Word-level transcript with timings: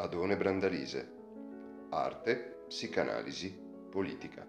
Adone 0.00 0.36
Brandalise. 0.36 1.08
Arte, 1.90 2.62
psicanalisi, 2.68 3.52
politica. 3.90 4.46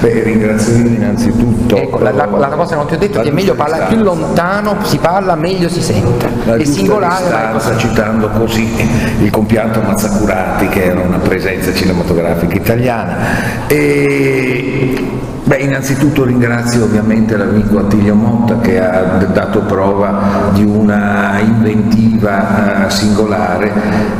Beh, 0.00 0.22
ringrazio 0.24 0.74
innanzitutto. 0.74 1.76
Ecco, 1.76 1.98
la, 2.00 2.10
la, 2.10 2.26
la, 2.26 2.48
cosa 2.48 2.70
che 2.70 2.74
non 2.74 2.86
ti 2.88 2.94
ho 2.94 2.98
detto 2.98 3.20
è 3.20 3.22
che 3.22 3.28
è 3.28 3.32
meglio 3.32 3.54
parlare 3.54 3.86
più 3.86 4.02
lontano 4.02 4.84
si 4.84 4.98
parla, 4.98 5.36
meglio 5.36 5.68
si 5.68 5.80
sente. 5.80 6.28
La 6.46 6.56
è 6.56 6.64
singolare. 6.64 7.22
Distanza, 7.22 7.76
citando 7.76 8.28
così 8.30 8.74
il 9.20 9.30
compianto 9.30 9.80
Mazzacurati, 9.80 10.68
che 10.68 10.82
era 10.82 11.00
una 11.00 11.18
presenza 11.18 11.72
cinematografica 11.72 12.56
italiana. 12.56 13.66
E 13.68 15.22
Beh, 15.46 15.56
innanzitutto 15.56 16.24
ringrazio 16.24 16.84
ovviamente 16.84 17.36
l'amico 17.36 17.78
Attilio 17.78 18.14
Motta 18.14 18.60
che 18.60 18.80
ha 18.80 19.26
dato 19.30 19.60
prova 19.60 20.50
di 20.54 20.64
una 20.64 21.38
inventiva 21.38 22.86
eh, 22.86 22.90
singolare 22.90 23.70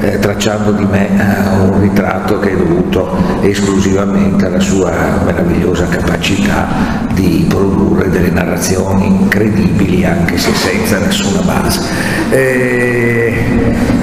eh, 0.02 0.18
tracciando 0.18 0.72
di 0.72 0.84
me 0.84 1.08
eh, 1.08 1.60
un 1.60 1.80
ritratto 1.80 2.38
che 2.40 2.50
è 2.52 2.56
dovuto 2.56 3.16
esclusivamente 3.40 4.44
alla 4.44 4.60
sua 4.60 4.92
meravigliosa 5.24 5.86
capacità 5.88 6.66
di 7.14 7.46
produrre 7.48 8.10
delle 8.10 8.28
narrazioni 8.28 9.26
credibili 9.28 10.04
anche 10.04 10.36
se 10.36 10.52
senza 10.52 10.98
nessuna 10.98 11.40
base. 11.40 11.80
Eh, 12.28 13.44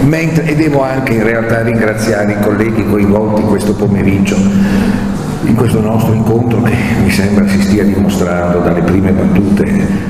mentre, 0.05 0.45
e 0.45 0.55
devo 0.55 0.81
anche 0.81 1.13
in 1.13 1.23
realtà 1.23 1.61
ringraziare 1.61 2.31
i 2.31 2.39
colleghi 2.41 2.83
coinvolti 2.83 3.43
questo 3.43 3.75
pomeriggio 3.75 5.10
in 5.45 5.55
questo 5.55 5.81
nostro 5.81 6.13
incontro 6.13 6.61
che 6.61 6.73
mi 7.03 7.09
sembra 7.09 7.47
si 7.47 7.61
stia 7.61 7.83
dimostrando 7.83 8.59
dalle 8.59 8.81
prime 8.81 9.11
battute 9.11 9.65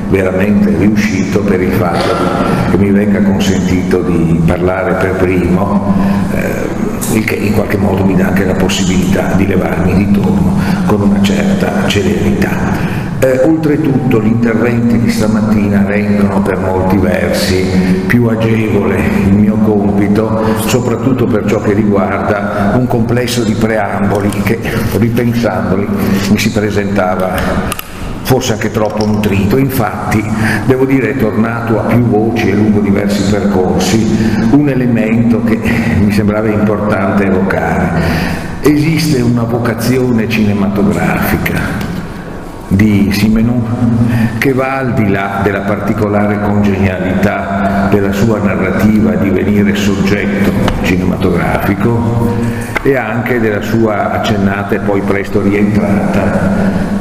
veramente 0.09 0.75
riuscito 0.77 1.39
per 1.41 1.61
il 1.61 1.71
fatto 1.71 2.15
che 2.69 2.77
mi 2.77 2.91
venga 2.91 3.21
consentito 3.21 4.01
di 4.01 4.41
parlare 4.45 4.93
per 4.93 5.15
primo, 5.15 5.93
eh, 6.33 7.17
il 7.17 7.23
che 7.23 7.35
in 7.35 7.53
qualche 7.53 7.77
modo 7.77 8.03
mi 8.03 8.15
dà 8.15 8.27
anche 8.27 8.45
la 8.45 8.53
possibilità 8.53 9.33
di 9.35 9.47
levarmi 9.47 9.93
di 9.93 10.11
torno 10.11 10.57
con 10.85 11.01
una 11.01 11.21
certa 11.21 11.87
celerità. 11.87 13.10
Eh, 13.23 13.39
oltretutto 13.43 14.19
gli 14.19 14.29
interventi 14.29 14.97
di 14.97 15.11
stamattina 15.11 15.85
rendono 15.85 16.41
per 16.41 16.57
molti 16.57 16.97
versi 16.97 17.63
più 18.07 18.25
agevole 18.25 18.97
il 19.27 19.35
mio 19.35 19.57
compito, 19.57 20.43
soprattutto 20.65 21.27
per 21.27 21.45
ciò 21.45 21.61
che 21.61 21.73
riguarda 21.73 22.73
un 22.75 22.87
complesso 22.87 23.43
di 23.43 23.53
preamboli 23.53 24.29
che, 24.41 24.57
ripensandoli, 24.97 25.87
mi 26.31 26.37
si 26.39 26.51
presentava 26.51 27.33
forse 28.23 28.53
anche 28.53 28.71
troppo 28.71 29.05
nutrito. 29.05 29.55
Infatti, 29.57 30.23
devo 30.65 30.85
dire, 30.85 31.11
è 31.11 31.17
tornato 31.17 31.79
a 31.79 31.83
più 31.83 32.03
voci 32.05 32.49
e 32.49 32.53
lungo 32.55 32.79
diversi 32.79 33.29
percorsi 33.29 34.47
un 34.49 34.67
elemento 34.67 35.43
che 35.43 35.59
mi 35.99 36.11
sembrava 36.11 36.47
importante 36.47 37.25
evocare. 37.25 38.01
Esiste 38.61 39.21
una 39.21 39.43
vocazione 39.43 40.27
cinematografica 40.27 41.90
di 42.71 43.09
Simenon 43.11 44.37
che 44.37 44.53
va 44.53 44.77
al 44.77 44.93
di 44.93 45.09
là 45.09 45.41
della 45.43 45.59
particolare 45.61 46.39
congenialità 46.39 47.87
della 47.89 48.11
sua 48.13 48.39
narrativa 48.39 49.11
di 49.15 49.29
venire 49.29 49.75
soggetto 49.75 50.51
cinematografico 50.83 52.33
e 52.81 52.95
anche 52.95 53.39
della 53.39 53.61
sua 53.61 54.13
accennata 54.13 54.75
e 54.75 54.79
poi 54.79 55.01
presto 55.01 55.41
rientrata 55.41 56.99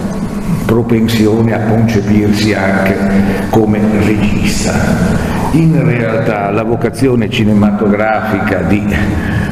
propensione 0.67 1.53
a 1.53 1.69
concepirsi 1.69 2.53
anche 2.55 2.97
come 3.51 3.81
regista. 4.05 4.73
In 5.53 5.85
realtà 5.85 6.51
la 6.51 6.63
vocazione 6.63 7.29
cinematografica 7.29 8.59
di 8.63 8.85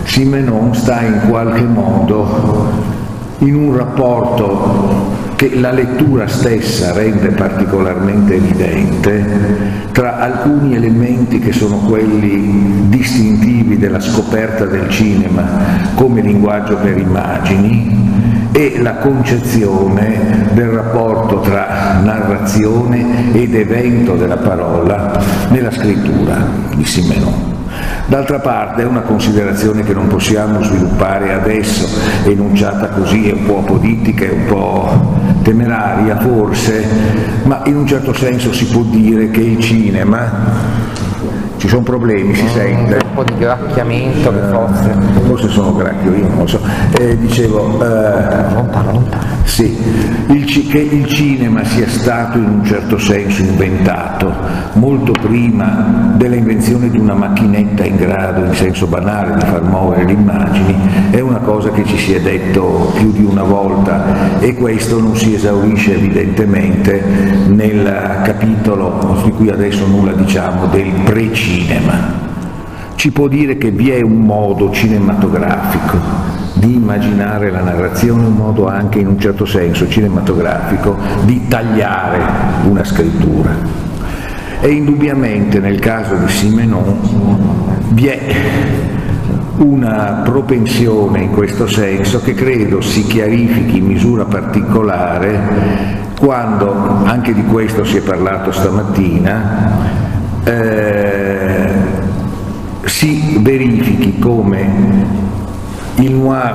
Simenon 0.04 0.74
sta 0.74 1.00
in 1.00 1.22
qualche 1.28 1.64
modo 1.64 2.96
in 3.38 3.54
un 3.54 3.76
rapporto 3.76 5.27
che 5.38 5.54
la 5.54 5.70
lettura 5.70 6.26
stessa 6.26 6.92
rende 6.92 7.28
particolarmente 7.28 8.34
evidente 8.34 9.24
tra 9.92 10.18
alcuni 10.18 10.74
elementi 10.74 11.38
che 11.38 11.52
sono 11.52 11.76
quelli 11.76 12.88
distintivi 12.88 13.78
della 13.78 14.00
scoperta 14.00 14.64
del 14.64 14.88
cinema 14.88 15.92
come 15.94 16.22
linguaggio 16.22 16.74
per 16.78 16.98
immagini 16.98 18.48
e 18.50 18.82
la 18.82 18.94
concezione 18.94 20.48
del 20.54 20.70
rapporto 20.70 21.38
tra 21.38 22.00
narrazione 22.02 23.32
ed 23.32 23.54
evento 23.54 24.16
della 24.16 24.38
parola 24.38 25.22
nella 25.50 25.70
scrittura 25.70 26.44
di 26.74 26.84
Simenon. 26.84 27.57
D'altra 28.06 28.38
parte 28.38 28.82
è 28.82 28.84
una 28.86 29.00
considerazione 29.00 29.82
che 29.82 29.92
non 29.92 30.06
possiamo 30.06 30.62
sviluppare 30.62 31.32
adesso, 31.32 31.86
enunciata 32.24 32.88
così, 32.88 33.28
è 33.28 33.32
un 33.32 33.44
po' 33.44 33.58
apodittica, 33.58 34.24
è 34.24 34.30
un 34.30 34.46
po' 34.46 35.16
temeraria 35.42 36.18
forse, 36.18 36.86
ma 37.44 37.62
in 37.66 37.76
un 37.76 37.86
certo 37.86 38.12
senso 38.12 38.52
si 38.52 38.66
può 38.66 38.82
dire 38.82 39.30
che 39.30 39.40
il 39.40 39.58
cinema 39.60 40.76
ci 41.58 41.68
sono 41.68 41.82
problemi, 41.82 42.34
si 42.34 42.46
sente. 42.48 42.98
Un 43.04 43.14
po' 43.14 43.24
di 43.24 43.36
gracchiamento 43.36 44.32
che 44.32 44.40
forse. 44.50 44.96
Forse 45.26 45.48
sono 45.48 45.74
gracchio, 45.74 46.14
io 46.14 46.28
non 46.28 46.38
lo 46.38 46.46
so. 46.46 46.60
Eh, 46.98 47.18
dicevo. 47.18 47.82
Eh, 47.82 48.54
lontano, 48.54 48.92
lontano. 48.92 49.37
Sì, 49.44 49.76
il, 50.28 50.44
che 50.68 50.78
il 50.78 51.06
cinema 51.06 51.64
sia 51.64 51.88
stato 51.88 52.38
in 52.38 52.48
un 52.48 52.64
certo 52.64 52.98
senso 52.98 53.42
inventato 53.42 54.32
molto 54.74 55.12
prima 55.12 56.12
dell'invenzione 56.16 56.90
di 56.90 56.98
una 56.98 57.14
macchinetta 57.14 57.84
in 57.84 57.96
grado, 57.96 58.44
in 58.44 58.54
senso 58.54 58.86
banale, 58.86 59.34
di 59.34 59.46
far 59.46 59.62
muovere 59.62 60.04
le 60.04 60.12
immagini, 60.12 60.74
è 61.10 61.20
una 61.20 61.38
cosa 61.38 61.70
che 61.70 61.84
ci 61.84 61.96
si 61.96 62.12
è 62.12 62.20
detto 62.20 62.92
più 62.96 63.10
di 63.12 63.24
una 63.24 63.42
volta 63.42 64.38
e 64.38 64.54
questo 64.54 65.00
non 65.00 65.16
si 65.16 65.34
esaurisce 65.34 65.94
evidentemente 65.94 67.02
nel 67.48 68.20
capitolo 68.22 69.20
di 69.24 69.30
cui 69.30 69.48
adesso 69.48 69.86
nulla 69.86 70.12
diciamo 70.12 70.66
del 70.66 70.92
pre 71.04 71.32
cinema. 71.32 72.26
Ci 72.94 73.12
può 73.12 73.28
dire 73.28 73.56
che 73.56 73.70
vi 73.70 73.90
è 73.90 74.00
un 74.00 74.20
modo 74.20 74.70
cinematografico 74.70 76.47
di 76.58 76.74
immaginare 76.74 77.50
la 77.50 77.62
narrazione, 77.62 78.26
un 78.26 78.34
modo 78.34 78.66
anche 78.66 78.98
in 78.98 79.06
un 79.06 79.18
certo 79.18 79.44
senso 79.44 79.88
cinematografico 79.88 80.96
di 81.24 81.46
tagliare 81.48 82.20
una 82.68 82.84
scrittura. 82.84 83.50
E 84.60 84.68
indubbiamente 84.68 85.60
nel 85.60 85.78
caso 85.78 86.16
di 86.16 86.28
Simenon 86.28 86.98
vi 87.90 88.06
è 88.06 88.20
una 89.58 90.22
propensione 90.24 91.22
in 91.22 91.30
questo 91.30 91.66
senso 91.66 92.20
che 92.20 92.34
credo 92.34 92.80
si 92.80 93.04
chiarifichi 93.04 93.78
in 93.78 93.86
misura 93.86 94.24
particolare 94.24 96.06
quando, 96.18 97.04
anche 97.04 97.32
di 97.32 97.44
questo 97.44 97.84
si 97.84 97.98
è 97.98 98.00
parlato 98.00 98.50
stamattina, 98.50 99.70
eh, 100.42 101.68
si 102.84 103.38
verifichi 103.40 104.18
come 104.18 105.27
il 106.00 106.12
noir 106.12 106.54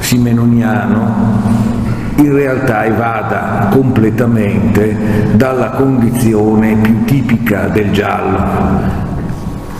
simenoniano 0.00 1.70
in 2.16 2.32
realtà 2.32 2.84
evada 2.84 3.68
completamente 3.70 5.34
dalla 5.34 5.70
condizione 5.70 6.76
più 6.76 7.04
tipica 7.04 7.68
del 7.68 7.90
giallo. 7.92 9.00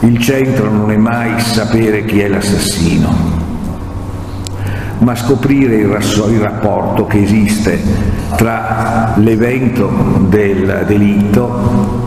Il 0.00 0.18
centro 0.18 0.70
non 0.70 0.90
è 0.90 0.96
mai 0.96 1.38
sapere 1.40 2.04
chi 2.04 2.20
è 2.20 2.28
l'assassino, 2.28 3.14
ma 4.98 5.14
scoprire 5.14 5.76
il, 5.76 5.98
il 6.30 6.40
rapporto 6.40 7.06
che 7.06 7.22
esiste 7.22 7.80
tra 8.36 9.12
l'evento 9.16 9.88
del 10.28 10.84
delitto 10.86 12.01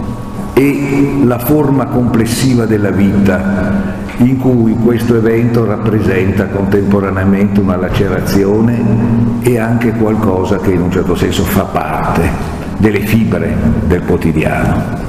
e 0.58 1.20
la 1.26 1.38
forma 1.38 1.86
complessiva 1.88 2.66
della 2.66 2.92
vita 2.92 4.04
in 4.18 4.38
cui 4.38 4.74
questo 4.74 5.16
evento 5.16 5.66
rappresenta 5.66 6.48
contemporaneamente 6.48 7.60
una 7.60 7.76
lacerazione 7.76 8.82
e 9.42 9.60
anche 9.60 9.92
qualcosa 9.92 10.58
che 10.58 10.72
in 10.72 10.82
un 10.82 10.92
certo 10.92 11.16
senso 11.16 11.44
fa 11.44 11.64
parte 11.64 12.30
delle 12.78 13.02
fibre 13.02 13.54
del 13.86 14.04
quotidiano. 14.06 15.04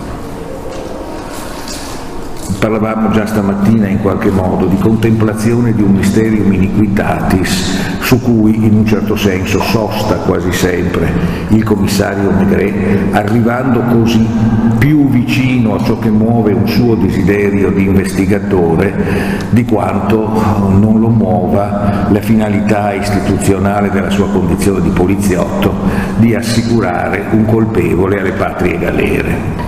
Parlavamo 2.58 3.10
già 3.10 3.26
stamattina 3.26 3.86
in 3.86 4.00
qualche 4.00 4.30
modo 4.30 4.66
di 4.66 4.76
contemplazione 4.78 5.72
di 5.72 5.82
un 5.82 5.92
mysterium 5.92 6.52
iniquitatis 6.52 7.95
su 8.06 8.20
cui 8.20 8.54
in 8.54 8.72
un 8.72 8.86
certo 8.86 9.16
senso 9.16 9.60
sosta 9.60 10.14
quasi 10.14 10.52
sempre 10.52 11.10
il 11.48 11.64
commissario 11.64 12.30
Maigret, 12.30 13.12
arrivando 13.12 13.80
così 13.80 14.24
più 14.78 15.08
vicino 15.08 15.74
a 15.74 15.82
ciò 15.82 15.98
che 15.98 16.08
muove 16.08 16.52
un 16.52 16.68
suo 16.68 16.94
desiderio 16.94 17.72
di 17.72 17.84
investigatore 17.84 18.94
di 19.50 19.64
quanto 19.64 20.40
non 20.78 21.00
lo 21.00 21.08
muova 21.08 22.06
la 22.08 22.20
finalità 22.20 22.92
istituzionale 22.92 23.90
della 23.90 24.10
sua 24.10 24.28
condizione 24.28 24.82
di 24.82 24.90
poliziotto 24.90 25.74
di 26.18 26.32
assicurare 26.32 27.24
un 27.32 27.44
colpevole 27.44 28.20
alle 28.20 28.32
patrie 28.32 28.78
galere. 28.78 29.64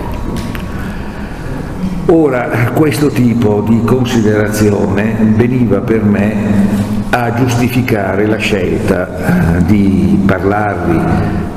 Ora, 2.05 2.47
questo 2.73 3.09
tipo 3.09 3.65
di 3.67 3.81
considerazione 3.83 5.13
veniva 5.35 5.79
per 5.81 6.03
me 6.05 6.98
a 7.11 7.33
giustificare 7.33 8.27
la 8.27 8.37
scelta 8.37 9.57
eh, 9.57 9.65
di 9.65 10.21
parlarvi 10.25 10.99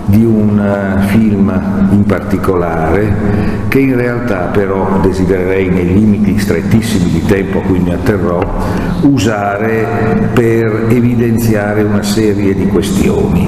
di 0.06 0.24
un 0.24 0.58
eh, 0.58 1.02
film 1.08 1.88
in 1.90 2.04
particolare 2.04 3.14
che 3.68 3.78
in 3.78 3.94
realtà 3.94 4.46
però 4.46 5.00
desidererei 5.00 5.68
nei 5.68 5.92
limiti 5.92 6.38
strettissimi 6.38 7.10
di 7.10 7.24
tempo 7.24 7.58
a 7.58 7.62
cui 7.62 7.78
mi 7.80 7.92
atterrò 7.92 8.40
usare 9.02 10.30
per 10.32 10.86
evidenziare 10.88 11.82
una 11.82 12.02
serie 12.02 12.54
di 12.54 12.66
questioni 12.68 13.46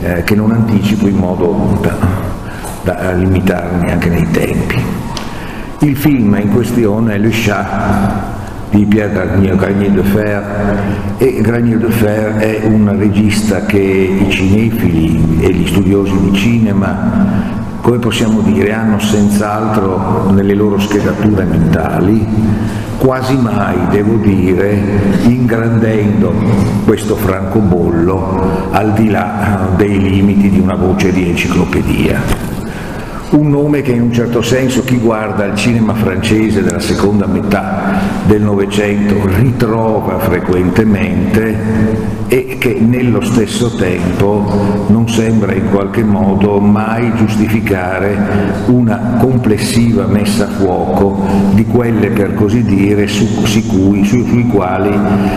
eh, 0.00 0.22
che 0.24 0.34
non 0.34 0.52
anticipo 0.52 1.08
in 1.08 1.16
modo 1.16 1.78
da, 1.82 1.96
da 2.82 3.12
limitarmi 3.12 3.90
anche 3.90 4.08
nei 4.08 4.30
tempi. 4.30 4.80
Il 5.80 5.96
film 5.96 6.38
in 6.40 6.50
questione 6.50 7.14
è 7.14 7.18
Le 7.18 7.30
Chat 7.30 8.37
di 8.70 8.84
Pierre 8.84 9.56
Granier 9.56 9.90
de 9.90 10.02
Fer. 10.02 11.16
E 11.18 11.40
Granier 11.40 11.78
de 11.78 11.90
Fer 11.90 12.36
è 12.36 12.60
un 12.64 12.94
regista 12.98 13.64
che 13.64 13.78
i 13.78 14.30
cinefili 14.30 15.40
e 15.40 15.52
gli 15.52 15.66
studiosi 15.66 16.18
di 16.18 16.32
cinema 16.32 17.66
come 17.80 18.00
possiamo 18.00 18.40
dire, 18.40 18.72
hanno 18.72 18.98
senz'altro 18.98 20.30
nelle 20.32 20.52
loro 20.52 20.78
schedature 20.78 21.44
mentali, 21.44 22.26
quasi 22.98 23.34
mai, 23.34 23.76
devo 23.90 24.16
dire, 24.16 24.78
ingrandendo 25.22 26.30
questo 26.84 27.16
francobollo 27.16 28.68
al 28.72 28.92
di 28.92 29.08
là 29.08 29.70
dei 29.76 29.98
limiti 30.00 30.50
di 30.50 30.58
una 30.58 30.74
voce 30.74 31.12
di 31.12 31.30
enciclopedia 31.30 32.57
un 33.30 33.50
nome 33.50 33.82
che 33.82 33.92
in 33.92 34.02
un 34.02 34.12
certo 34.12 34.40
senso 34.40 34.82
chi 34.84 34.96
guarda 34.96 35.44
il 35.44 35.54
cinema 35.54 35.94
francese 35.94 36.62
della 36.62 36.80
seconda 36.80 37.26
metà 37.26 38.00
del 38.24 38.40
Novecento 38.40 39.16
ritrova 39.26 40.18
frequentemente 40.18 42.16
e 42.28 42.56
che 42.58 42.78
nello 42.80 43.20
stesso 43.20 43.74
tempo 43.76 44.86
non 44.88 45.08
sembra 45.08 45.52
in 45.52 45.70
qualche 45.70 46.02
modo 46.02 46.58
mai 46.58 47.12
giustificare 47.16 48.64
una 48.66 49.16
complessiva 49.18 50.06
messa 50.06 50.44
a 50.44 50.50
fuoco 50.50 51.20
di 51.52 51.64
quelle 51.66 52.08
per 52.08 52.34
così 52.34 52.62
dire 52.62 53.06
su, 53.08 53.26
sicui, 53.44 54.04
su, 54.04 54.24
sui 54.26 54.46
quali, 54.46 54.94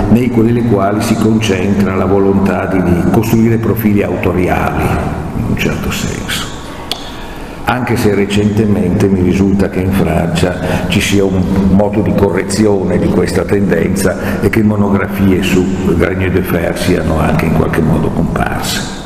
nei 0.10 0.30
quali, 0.30 0.66
quali 0.68 1.02
si 1.02 1.16
concentra 1.16 1.96
la 1.96 2.06
volontà 2.06 2.68
di, 2.68 2.82
di 2.82 3.12
costruire 3.12 3.58
profili 3.58 4.02
autoriali 4.02 4.84
in 5.38 5.46
un 5.50 5.58
certo 5.58 5.92
senso 5.92 6.61
anche 7.72 7.96
se 7.96 8.14
recentemente 8.14 9.08
mi 9.08 9.22
risulta 9.22 9.70
che 9.70 9.80
in 9.80 9.94
Francia 9.94 10.90
ci 10.90 11.00
sia 11.00 11.24
un 11.24 11.70
modo 11.70 12.02
di 12.02 12.14
correzione 12.14 13.00
di 13.00 13.08
questa 13.08 13.46
tendenza 13.46 14.42
e 14.42 14.50
che 14.50 14.62
monografie 14.62 15.42
su 15.42 15.96
Granier 15.96 16.32
de 16.32 16.42
Fer 16.42 16.78
siano 16.78 17.18
anche 17.18 17.46
in 17.46 17.54
qualche 17.54 17.80
modo 17.80 18.10
comparse. 18.10 19.01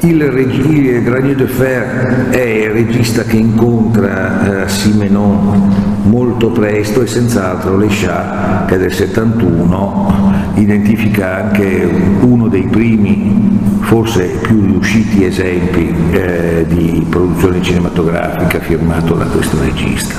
Il, 0.00 0.22
il 0.22 1.02
Granier 1.02 1.34
de 1.34 1.46
Fer 1.46 2.28
è 2.30 2.40
il 2.40 2.70
regista 2.70 3.24
che 3.24 3.36
incontra 3.36 4.64
eh, 4.64 4.68
Simenon 4.68 5.88
molto 6.04 6.50
presto 6.50 7.02
e 7.02 7.06
senz'altro 7.08 7.76
Le 7.76 7.88
Chat, 7.88 8.66
che 8.66 8.76
è 8.76 8.78
del 8.78 8.92
71, 8.92 10.52
identifica 10.54 11.44
anche 11.44 11.90
uno 12.20 12.46
dei 12.46 12.66
primi 12.68 13.58
forse 13.80 14.38
più 14.42 14.66
riusciti 14.66 15.24
esempi 15.24 15.92
eh, 16.12 16.64
di 16.68 17.04
produzione 17.08 17.60
cinematografica 17.60 18.60
firmato 18.60 19.14
da 19.14 19.24
questo 19.24 19.60
regista, 19.60 20.14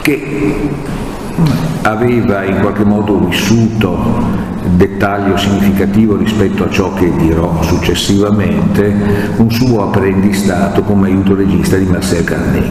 che 0.00 0.70
aveva 1.82 2.44
in 2.44 2.60
qualche 2.60 2.84
modo 2.84 3.18
vissuto 3.18 4.52
dettaglio 4.76 5.36
significativo 5.36 6.16
rispetto 6.16 6.64
a 6.64 6.70
ciò 6.70 6.92
che 6.94 7.10
dirò 7.16 7.62
successivamente, 7.62 8.94
un 9.36 9.50
suo 9.50 9.84
apprendistato 9.84 10.82
come 10.82 11.08
aiuto 11.08 11.34
regista 11.34 11.76
di 11.76 11.84
Marcel 11.84 12.24
Carnet. 12.24 12.70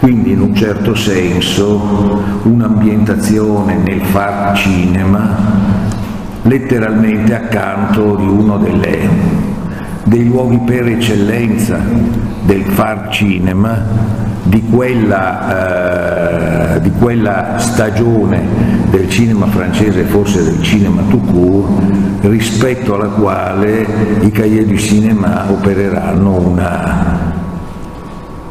Quindi 0.00 0.32
in 0.32 0.40
un 0.40 0.54
certo 0.54 0.94
senso 0.94 2.22
un'ambientazione 2.44 3.76
nel 3.76 4.00
far 4.02 4.56
cinema 4.56 5.78
letteralmente 6.42 7.34
accanto 7.34 8.16
di 8.16 8.26
uno 8.26 8.58
delle, 8.58 9.08
dei 10.04 10.24
luoghi 10.26 10.58
per 10.58 10.86
eccellenza 10.86 11.78
del 12.44 12.62
far 12.62 13.08
cinema, 13.10 13.84
di 14.48 14.62
quella, 14.62 16.74
eh, 16.74 16.80
di 16.80 16.90
quella 16.92 17.58
stagione 17.58 18.40
del 18.90 19.10
cinema 19.10 19.46
francese, 19.46 20.04
forse 20.04 20.42
del 20.42 20.62
cinema 20.62 21.02
tout 21.08 21.30
court, 21.30 21.82
rispetto 22.22 22.94
alla 22.94 23.08
quale 23.08 23.86
i 24.20 24.30
cahiers 24.30 24.66
du 24.66 24.76
cinema 24.76 25.50
opereranno 25.50 26.40
una, 26.40 27.34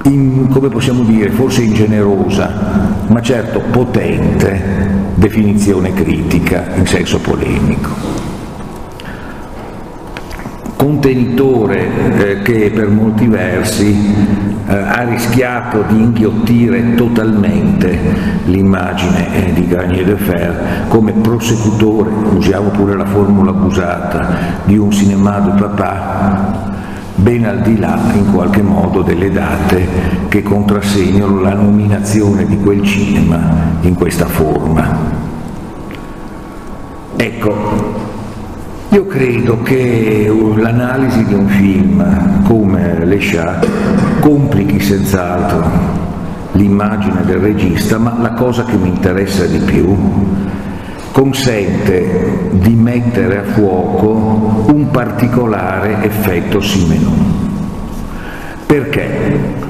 in, 0.03 0.47
come 0.49 0.69
possiamo 0.69 1.03
dire, 1.03 1.31
forse 1.31 1.63
ingenerosa, 1.63 2.95
ma 3.07 3.21
certo 3.21 3.61
potente 3.71 4.85
definizione 5.15 5.93
critica 5.93 6.65
in 6.75 6.85
senso 6.85 7.19
polemico. 7.19 8.26
Contenitore 10.77 11.87
eh, 12.19 12.41
che 12.43 12.71
per 12.73 12.87
molti 12.89 13.25
versi 13.25 14.13
eh, 14.67 14.73
ha 14.75 15.03
rischiato 15.03 15.83
di 15.89 15.99
inghiottire 15.99 16.93
totalmente 16.93 17.97
l'immagine 18.45 19.47
eh, 19.47 19.53
di 19.53 19.67
Garnier 19.67 20.05
de 20.05 20.15
Fer 20.15 20.85
come 20.87 21.13
prosecutore, 21.13 22.11
usiamo 22.35 22.69
pure 22.69 22.95
la 22.95 23.05
formula 23.05 23.49
abusata, 23.49 24.27
di 24.65 24.77
un 24.77 24.91
cinema 24.91 25.39
de 25.39 25.61
papa 25.61 26.75
ben 27.15 27.45
al 27.45 27.61
di 27.61 27.79
là 27.79 27.99
in 28.13 28.31
qualche 28.31 28.61
modo 28.61 29.01
delle 29.01 29.31
date 29.31 29.87
che 30.27 30.43
contrassegnano 30.43 31.41
la 31.41 31.53
nominazione 31.53 32.45
di 32.45 32.57
quel 32.59 32.83
cinema 32.83 33.39
in 33.81 33.95
questa 33.95 34.27
forma. 34.27 35.25
Ecco, 37.15 38.06
io 38.89 39.05
credo 39.05 39.61
che 39.63 40.31
l'analisi 40.55 41.25
di 41.25 41.33
un 41.33 41.47
film 41.47 42.43
come 42.43 43.03
Le 43.03 43.17
Chat 43.17 43.67
complichi 44.21 44.79
senz'altro 44.79 46.05
l'immagine 46.53 47.23
del 47.25 47.37
regista, 47.37 47.97
ma 47.97 48.17
la 48.19 48.31
cosa 48.31 48.63
che 48.63 48.75
mi 48.77 48.87
interessa 48.87 49.45
di 49.45 49.59
più 49.59 49.95
consente 51.11 52.49
di 52.51 52.75
mettere 52.75 53.39
a 53.39 53.43
fuoco 53.43 54.65
un 54.71 54.89
particolare 54.91 56.03
effetto 56.03 56.61
Simenon. 56.61 57.45
Perché? 58.65 59.65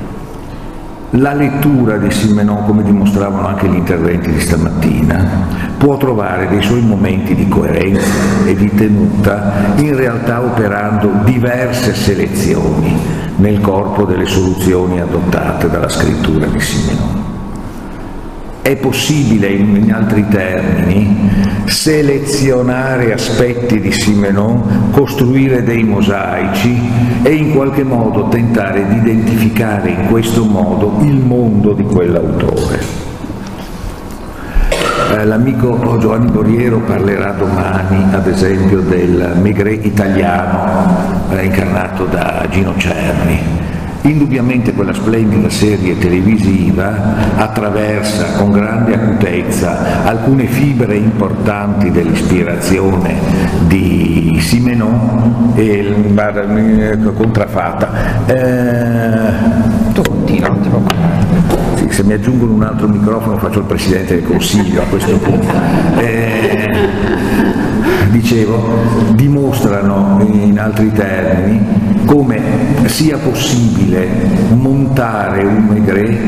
La 1.11 1.33
lettura 1.33 1.97
di 1.97 2.11
Simenon, 2.11 2.65
come 2.65 2.83
dimostravano 2.83 3.47
anche 3.47 3.69
gli 3.69 3.75
interventi 3.75 4.29
di 4.29 4.41
stamattina, 4.41 5.75
può 5.77 5.95
trovare 5.95 6.49
dei 6.49 6.61
suoi 6.61 6.81
momenti 6.81 7.33
di 7.33 7.47
coerenza 7.47 8.45
e 8.45 8.53
di 8.53 8.69
tenuta, 8.75 9.73
in 9.77 9.95
realtà 9.95 10.41
operando 10.41 11.09
diverse 11.23 11.93
selezioni 11.95 12.93
nel 13.37 13.61
corpo 13.61 14.03
delle 14.03 14.25
soluzioni 14.25 14.99
adottate 14.99 15.69
dalla 15.69 15.87
scrittura 15.87 16.45
di 16.45 16.59
Simenon 16.59 17.36
è 18.67 18.75
possibile, 18.75 19.47
in 19.47 19.93
altri 19.93 20.27
termini, 20.27 21.29
selezionare 21.63 23.13
aspetti 23.13 23.79
di 23.79 23.93
Simenon, 23.93 24.89
costruire 24.91 25.63
dei 25.63 25.83
mosaici 25.83 26.77
e 27.23 27.33
in 27.33 27.53
qualche 27.53 27.83
modo 27.83 28.27
tentare 28.27 28.85
di 28.89 28.97
identificare 28.97 29.91
in 29.91 30.07
questo 30.07 30.43
modo 30.43 30.97
il 31.03 31.15
mondo 31.15 31.71
di 31.71 31.83
quell'autore. 31.83 33.05
Eh, 35.13 35.23
l'amico 35.23 35.97
Giovanni 35.97 36.29
Borriero 36.29 36.79
parlerà 36.79 37.31
domani, 37.31 38.13
ad 38.13 38.27
esempio, 38.27 38.81
del 38.81 39.37
Maigret 39.41 39.85
italiano 39.85 41.29
eh, 41.31 41.45
incarnato 41.45 42.03
da 42.03 42.45
Gino 42.49 42.73
Cerni 42.75 43.66
Indubbiamente 44.07 44.73
quella 44.73 44.93
splendida 44.93 45.49
serie 45.49 45.97
televisiva 45.97 47.35
attraversa 47.35 48.37
con 48.37 48.51
grande 48.51 48.93
acutezza 48.93 50.05
alcune 50.05 50.45
fibre 50.45 50.95
importanti 50.95 51.91
dell'ispirazione 51.91 53.15
di 53.67 54.37
Simenon 54.39 55.51
e 55.55 55.93
contraffatta. 57.15 58.25
Eh, 58.27 59.65
non 59.93 60.25
ti 60.25 60.41
se 61.97 62.03
mi 62.03 62.13
aggiungono 62.13 62.53
un 62.53 62.61
altro 62.61 62.87
microfono 62.87 63.37
faccio 63.37 63.59
il 63.59 63.65
Presidente 63.65 64.15
del 64.15 64.23
Consiglio 64.23 64.83
a 64.83 64.85
questo 64.85 65.17
punto. 65.17 65.47
Eh, 65.97 66.87
dicevo, 68.11 69.15
dimostrano 69.15 70.19
in 70.21 70.59
altri 70.59 70.91
termini 70.91 71.65
come 72.05 72.39
sia 72.87 73.17
possibile 73.17 74.07
montare 74.53 75.43
un 75.43 75.65
Maigret 75.65 76.19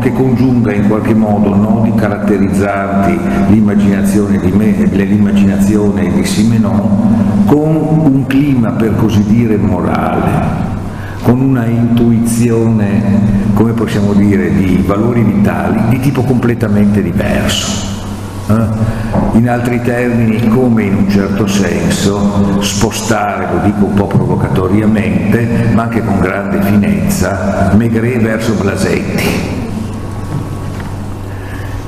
che 0.00 0.12
congiunga 0.12 0.72
in 0.72 0.88
qualche 0.88 1.14
modo 1.14 1.54
nodi 1.54 1.94
caratterizzanti 1.94 3.18
l'immaginazione 3.48 4.38
di, 4.38 4.50
me, 4.50 4.72
l'immaginazione 4.72 6.12
di 6.12 6.24
Simenon 6.24 7.44
con 7.46 7.76
un 7.76 8.24
clima 8.26 8.72
per 8.72 8.96
così 8.96 9.22
dire 9.24 9.56
morale 9.56 10.64
con 11.22 11.40
una 11.40 11.64
intuizione, 11.66 13.02
come 13.54 13.72
possiamo 13.72 14.12
dire, 14.12 14.54
di 14.54 14.80
valori 14.86 15.22
vitali 15.22 15.80
di 15.88 15.98
tipo 15.98 16.22
completamente 16.22 17.02
diverso. 17.02 17.84
Eh? 18.48 19.25
In 19.36 19.50
altri 19.50 19.82
termini, 19.82 20.48
come 20.48 20.84
in 20.84 20.94
un 20.94 21.10
certo 21.10 21.46
senso 21.46 22.62
spostare, 22.62 23.46
lo 23.52 23.60
dico 23.64 23.84
un 23.84 23.92
po' 23.92 24.06
provocatoriamente, 24.06 25.68
ma 25.74 25.82
anche 25.82 26.02
con 26.02 26.18
grande 26.20 26.62
finezza, 26.62 27.70
Maigret 27.76 28.22
verso 28.22 28.54
Blasetti, 28.54 29.24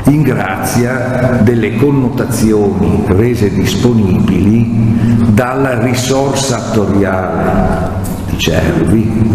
in 0.05 0.23
grazia 0.23 1.41
delle 1.41 1.77
connotazioni 1.77 3.05
rese 3.07 3.51
disponibili 3.51 5.25
dalla 5.33 5.81
risorsa 5.81 6.57
attoriale 6.59 7.91
di 8.29 8.37
Cervi, 8.37 9.31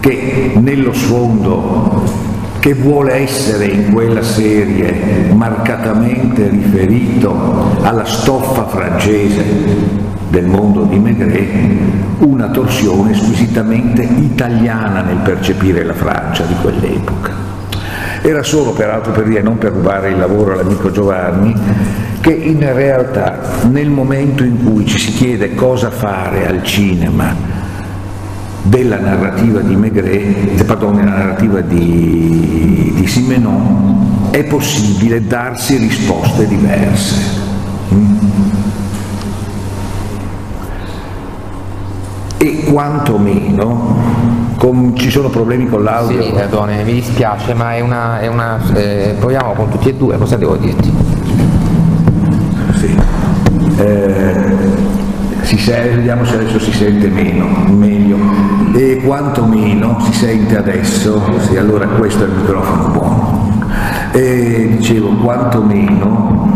che 0.00 0.54
nello 0.60 0.92
sfondo 0.92 2.32
che 2.64 2.72
vuole 2.72 3.12
essere 3.16 3.66
in 3.66 3.92
quella 3.92 4.22
serie 4.22 5.30
marcatamente 5.34 6.48
riferito 6.48 7.76
alla 7.82 8.06
stoffa 8.06 8.64
francese 8.64 9.44
del 10.30 10.46
mondo 10.46 10.84
di 10.84 10.98
Maigret, 10.98 11.50
una 12.20 12.48
torsione 12.48 13.12
squisitamente 13.12 14.00
italiana 14.02 15.02
nel 15.02 15.18
percepire 15.18 15.84
la 15.84 15.92
Francia 15.92 16.44
di 16.44 16.54
quell'epoca. 16.62 17.32
Era 18.22 18.42
solo 18.42 18.70
peraltro 18.70 19.12
per 19.12 19.24
dire, 19.24 19.42
non 19.42 19.58
per 19.58 19.72
rubare 19.72 20.08
il 20.08 20.16
lavoro 20.16 20.54
all'amico 20.54 20.90
Giovanni, 20.90 21.54
che 22.22 22.32
in 22.32 22.60
realtà 22.72 23.40
nel 23.68 23.90
momento 23.90 24.42
in 24.42 24.64
cui 24.64 24.86
ci 24.86 24.98
si 24.98 25.12
chiede 25.12 25.54
cosa 25.54 25.90
fare 25.90 26.46
al 26.46 26.62
cinema 26.62 27.63
della 28.64 28.98
narrativa 28.98 29.60
di 29.60 29.76
Maigret, 29.76 30.64
pardon, 30.64 30.96
della 30.96 31.10
narrativa 31.10 31.60
di, 31.60 32.92
di 32.96 33.06
Simenon, 33.06 34.28
è 34.30 34.42
possibile 34.44 35.26
darsi 35.26 35.76
risposte 35.76 36.46
diverse. 36.46 37.42
E 42.38 42.64
quantomeno, 42.64 43.96
con, 44.56 44.96
ci 44.96 45.10
sono 45.10 45.28
problemi 45.28 45.68
con 45.68 45.82
l'audio? 45.82 46.22
Sì, 46.22 46.32
perdone, 46.32 46.82
mi 46.84 46.94
dispiace, 46.94 47.54
ma 47.54 47.74
è 47.74 47.80
una... 47.80 48.20
È 48.20 48.26
una 48.26 48.58
eh, 48.74 49.14
proviamo 49.18 49.52
con 49.52 49.68
tutti 49.68 49.90
e 49.90 49.94
due, 49.94 50.16
cosa 50.16 50.36
devo 50.36 50.56
dirti? 50.56 50.92
Sì. 52.76 52.96
Eh, 53.76 54.92
si 55.42 55.58
sente, 55.58 55.96
vediamo 55.96 56.24
se 56.24 56.34
adesso 56.36 56.58
si 56.58 56.72
sente 56.72 57.06
meno, 57.08 57.46
meglio, 57.68 58.16
e 58.74 59.00
quantomeno 59.04 60.00
si 60.00 60.12
sente 60.12 60.56
adesso, 60.56 61.22
sì, 61.46 61.56
allora 61.56 61.86
questo 61.86 62.24
è 62.24 62.26
il 62.26 62.32
microfono 62.32 62.88
buono, 62.88 63.68
e 64.10 64.74
dicevo 64.76 65.10
quantomeno 65.18 66.50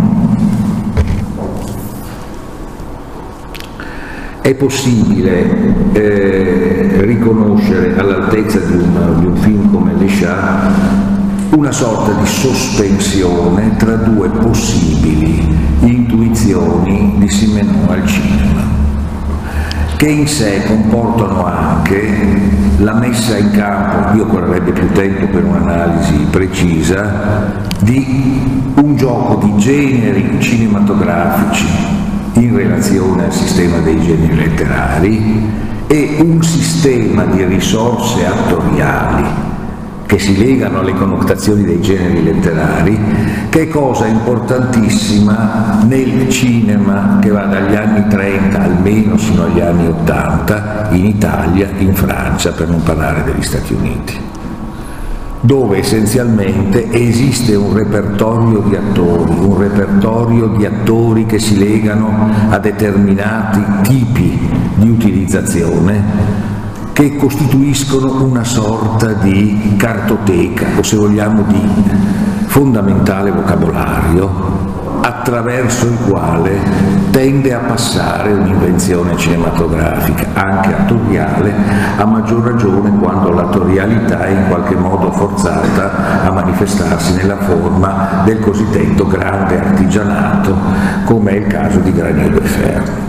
è 4.40 4.52
possibile 4.54 5.92
eh, 5.92 7.02
riconoscere 7.02 7.96
all'altezza 7.96 8.58
di, 8.58 8.76
di 8.76 9.26
un, 9.26 9.36
film 9.36 9.70
come 9.70 9.92
Le 9.96 10.06
Chat 10.06 10.72
una 11.50 11.70
sorta 11.70 12.12
di 12.20 12.26
sospensione 12.26 13.76
tra 13.76 13.94
due 13.94 14.28
possibili 14.28 15.56
intuizioni 15.80 17.14
di 17.18 17.28
Simenon 17.28 17.86
al 17.88 18.06
cinema 18.06 18.67
che 19.98 20.06
in 20.06 20.28
sé 20.28 20.62
comportano 20.64 21.44
anche 21.44 22.40
la 22.76 22.94
messa 22.94 23.36
in 23.36 23.50
campo, 23.50 24.16
io 24.16 24.26
occorrerebbe 24.26 24.70
più 24.70 24.92
tempo 24.92 25.26
per 25.26 25.44
un'analisi 25.44 26.28
precisa, 26.30 27.66
di 27.80 28.70
un 28.76 28.94
gioco 28.94 29.44
di 29.44 29.56
generi 29.56 30.40
cinematografici 30.40 31.66
in 32.34 32.54
relazione 32.54 33.24
al 33.24 33.32
sistema 33.32 33.78
dei 33.78 34.00
generi 34.00 34.36
letterari 34.36 35.50
e 35.88 36.18
un 36.20 36.44
sistema 36.44 37.24
di 37.24 37.44
risorse 37.44 38.24
attoriali 38.24 39.47
che 40.08 40.18
si 40.18 40.38
legano 40.38 40.78
alle 40.78 40.94
connotazioni 40.94 41.64
dei 41.64 41.82
generi 41.82 42.24
letterari, 42.24 42.98
che 43.50 43.64
è 43.64 43.68
cosa 43.68 44.06
importantissima 44.06 45.80
nel 45.86 46.30
cinema 46.30 47.18
che 47.20 47.28
va 47.28 47.44
dagli 47.44 47.74
anni 47.74 48.08
30 48.08 48.58
almeno 48.58 49.18
fino 49.18 49.44
agli 49.44 49.60
anni 49.60 49.86
80 49.86 50.88
in 50.92 51.04
Italia, 51.04 51.68
in 51.76 51.94
Francia, 51.94 52.52
per 52.52 52.68
non 52.68 52.82
parlare 52.82 53.22
degli 53.22 53.42
Stati 53.42 53.74
Uniti 53.74 54.26
dove 55.40 55.78
essenzialmente 55.78 56.90
esiste 56.90 57.54
un 57.54 57.72
repertorio 57.72 58.58
di 58.60 58.74
attori, 58.74 59.30
un 59.38 59.56
repertorio 59.56 60.48
di 60.48 60.64
attori 60.64 61.26
che 61.26 61.38
si 61.38 61.56
legano 61.56 62.28
a 62.48 62.58
determinati 62.58 63.62
tipi 63.82 64.36
di 64.74 64.88
utilizzazione 64.88 66.47
che 66.98 67.14
costituiscono 67.14 68.24
una 68.24 68.42
sorta 68.42 69.12
di 69.12 69.76
cartoteca 69.76 70.66
o 70.76 70.82
se 70.82 70.96
vogliamo 70.96 71.42
di 71.42 71.62
fondamentale 72.46 73.30
vocabolario 73.30 74.98
attraverso 75.02 75.86
il 75.86 75.96
quale 76.08 76.58
tende 77.10 77.54
a 77.54 77.60
passare 77.60 78.32
un'invenzione 78.32 79.16
cinematografica, 79.16 80.26
anche 80.32 80.74
attoriale, 80.74 81.54
a 81.98 82.04
maggior 82.04 82.42
ragione 82.42 82.90
quando 82.98 83.30
l'attorialità 83.30 84.24
è 84.24 84.30
in 84.30 84.48
qualche 84.48 84.74
modo 84.74 85.12
forzata 85.12 86.24
a 86.24 86.32
manifestarsi 86.32 87.14
nella 87.14 87.36
forma 87.36 88.22
del 88.24 88.40
cosiddetto 88.40 89.06
grande 89.06 89.56
artigianato, 89.56 90.52
come 91.04 91.30
è 91.30 91.34
il 91.36 91.46
caso 91.46 91.78
di 91.78 91.92
Granier 91.92 92.42
Ferro. 92.42 93.07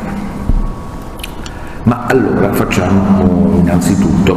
Allora 2.12 2.51
facciamo 2.54 3.54
innanzitutto 3.60 4.36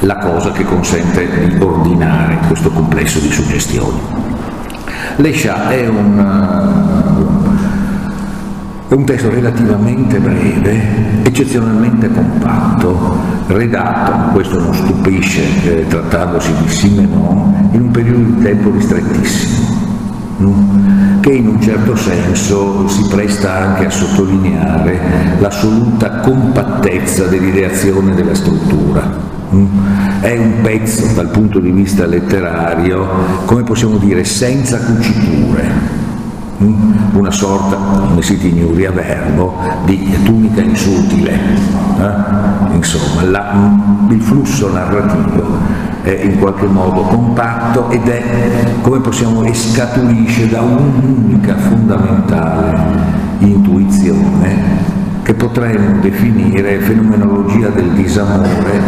la 0.00 0.16
cosa 0.18 0.52
che 0.52 0.62
consente 0.62 1.48
di 1.48 1.60
ordinare 1.60 2.38
questo 2.46 2.70
complesso 2.70 3.18
di 3.18 3.32
suggestioni. 3.32 3.98
L'Esha 5.16 5.70
è 5.70 5.88
un, 5.88 6.18
è 8.86 8.94
un 8.94 9.04
testo 9.04 9.28
relativamente 9.28 10.20
breve, 10.20 11.24
eccezionalmente 11.24 12.08
compatto, 12.08 13.18
redatto, 13.48 14.30
questo 14.32 14.60
non 14.60 14.72
stupisce 14.72 15.42
eh, 15.64 15.86
trattandosi 15.88 16.52
di 16.62 16.68
Simenon, 16.68 17.70
in 17.72 17.80
un 17.80 17.90
periodo 17.90 18.18
di 18.18 18.40
tempo 18.40 18.70
ristrettissimo 18.70 19.81
che 21.20 21.32
in 21.32 21.46
un 21.48 21.60
certo 21.60 21.94
senso 21.94 22.88
si 22.88 23.06
presta 23.08 23.58
anche 23.58 23.86
a 23.86 23.90
sottolineare 23.90 24.98
l'assoluta 25.38 26.20
compattezza 26.20 27.26
dell'ideazione 27.26 28.14
della 28.14 28.34
struttura. 28.34 29.30
È 30.20 30.36
un 30.36 30.60
pezzo 30.62 31.06
dal 31.14 31.28
punto 31.28 31.60
di 31.60 31.70
vista 31.70 32.06
letterario, 32.06 33.06
come 33.44 33.62
possiamo 33.62 33.98
dire, 33.98 34.24
senza 34.24 34.78
cuciture, 34.78 35.70
una 37.12 37.30
sorta, 37.30 37.76
come 37.76 38.22
si 38.22 38.38
ignuri 38.40 38.86
a 38.86 38.92
verbo, 38.92 39.54
di 39.84 40.16
tunica 40.24 40.62
insutile. 40.62 41.32
Eh? 41.98 42.74
Insomma, 42.74 43.22
la, 43.24 43.74
il 44.08 44.20
flusso 44.20 44.72
narrativo 44.72 45.91
è 46.02 46.10
in 46.24 46.38
qualche 46.38 46.66
modo 46.66 47.02
compatto 47.02 47.88
ed 47.90 48.08
è, 48.08 48.22
come 48.80 48.98
possiamo, 49.00 49.44
escaturisce 49.44 50.48
da 50.48 50.60
un'unica 50.60 51.56
fondamentale 51.56 52.76
intuizione 53.38 55.00
che, 55.22 55.34
potremmo 55.34 56.00
definire 56.00 56.80
fenomenologia 56.80 57.68
del 57.68 57.90
disamore 57.90 58.80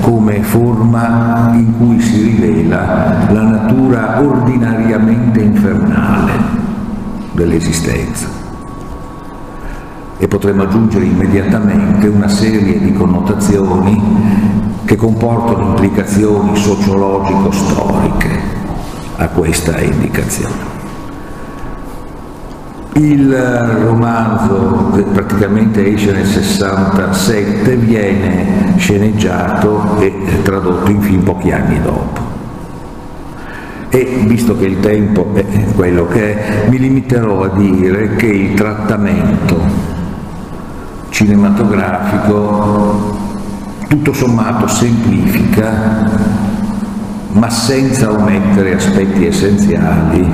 come 0.00 0.42
forma 0.42 1.50
in 1.54 1.76
cui 1.76 2.00
si 2.00 2.22
rivela 2.22 3.26
la 3.30 3.42
natura 3.42 4.20
ordinariamente 4.20 5.40
infernale 5.40 6.32
dell'esistenza. 7.32 8.28
E 10.18 10.28
potremmo 10.28 10.62
aggiungere 10.62 11.04
immediatamente 11.04 12.06
una 12.06 12.28
serie 12.28 12.78
di 12.78 12.92
connotazioni 12.92 14.69
che 14.90 14.96
comportano 14.96 15.68
implicazioni 15.68 16.56
sociologico-storiche 16.56 18.28
a 19.18 19.28
questa 19.28 19.78
indicazione. 19.78 20.54
Il 22.94 23.32
romanzo, 23.32 24.90
che 24.96 25.02
praticamente 25.02 25.92
esce 25.92 26.10
nel 26.10 26.26
67, 26.26 27.76
viene 27.76 28.74
sceneggiato 28.78 29.96
e 30.00 30.12
tradotto 30.42 30.90
in 30.90 31.00
film 31.00 31.22
pochi 31.22 31.52
anni 31.52 31.80
dopo. 31.80 32.20
E 33.90 34.24
visto 34.26 34.56
che 34.56 34.64
il 34.64 34.80
tempo 34.80 35.30
è 35.34 35.44
quello 35.76 36.08
che 36.08 36.34
è, 36.34 36.68
mi 36.68 36.80
limiterò 36.80 37.44
a 37.44 37.48
dire 37.50 38.16
che 38.16 38.26
il 38.26 38.54
trattamento 38.54 39.56
cinematografico 41.10 43.19
tutto 43.90 44.12
sommato 44.12 44.68
semplifica, 44.68 46.08
ma 47.32 47.50
senza 47.50 48.12
omettere 48.12 48.76
aspetti 48.76 49.26
essenziali, 49.26 50.24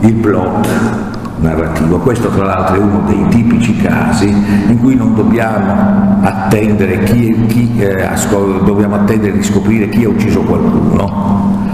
il 0.00 0.12
plot 0.12 0.68
narrativo. 1.38 1.96
Questo 2.00 2.28
tra 2.28 2.44
l'altro 2.44 2.76
è 2.76 2.78
uno 2.78 3.00
dei 3.06 3.24
tipici 3.30 3.78
casi 3.78 4.28
in 4.28 4.78
cui 4.78 4.94
non 4.94 5.14
dobbiamo 5.14 6.18
attendere, 6.20 7.02
chi, 7.04 7.46
chi, 7.46 7.72
eh, 7.78 8.10
dobbiamo 8.62 8.96
attendere 8.96 9.32
di 9.32 9.42
scoprire 9.42 9.88
chi 9.88 10.04
ha 10.04 10.10
ucciso 10.10 10.42
qualcuno. 10.42 11.64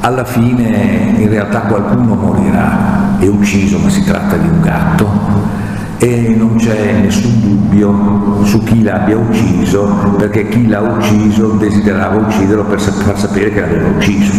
Alla 0.00 0.24
fine 0.24 1.14
in 1.16 1.28
realtà 1.30 1.60
qualcuno 1.60 2.16
morirà, 2.16 3.16
è 3.18 3.26
ucciso 3.26 3.78
ma 3.78 3.88
si 3.88 4.04
tratta 4.04 4.36
di 4.36 4.46
un 4.46 4.60
gatto 4.60 5.59
e 6.02 6.34
non 6.34 6.56
c'è 6.56 6.92
nessun 7.02 7.40
dubbio 7.42 8.42
su 8.44 8.62
chi 8.64 8.82
l'abbia 8.82 9.18
ucciso 9.18 10.14
perché 10.16 10.48
chi 10.48 10.66
l'ha 10.66 10.80
ucciso 10.80 11.48
desiderava 11.50 12.16
ucciderlo 12.16 12.64
per 12.64 12.80
far 12.80 13.18
sapere 13.18 13.50
che 13.52 13.60
l'aveva 13.60 13.88
ucciso. 13.88 14.32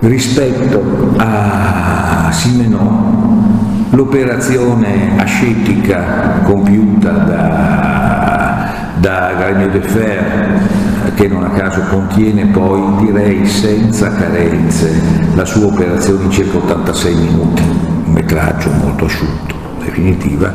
rispetto 0.00 1.12
a 1.16 2.30
Simenon 2.32 3.88
l'operazione 3.90 5.18
ascetica 5.18 6.40
compiuta 6.44 7.10
da, 7.10 8.72
da 8.96 9.32
Gagno 9.38 9.68
de 9.68 9.80
Fer 9.80 10.68
che 11.14 11.28
non 11.28 11.44
a 11.44 11.50
caso 11.50 11.82
contiene 11.90 12.46
poi 12.46 13.04
direi 13.04 13.46
senza 13.46 14.10
carenze 14.14 15.00
la 15.34 15.44
sua 15.44 15.66
operazione 15.66 16.24
in 16.24 16.30
circa 16.30 16.56
86 16.56 17.14
minuti 17.14 17.93
metraggio 18.24 18.70
molto 18.70 19.04
asciutto 19.04 19.54
definitiva 19.84 20.50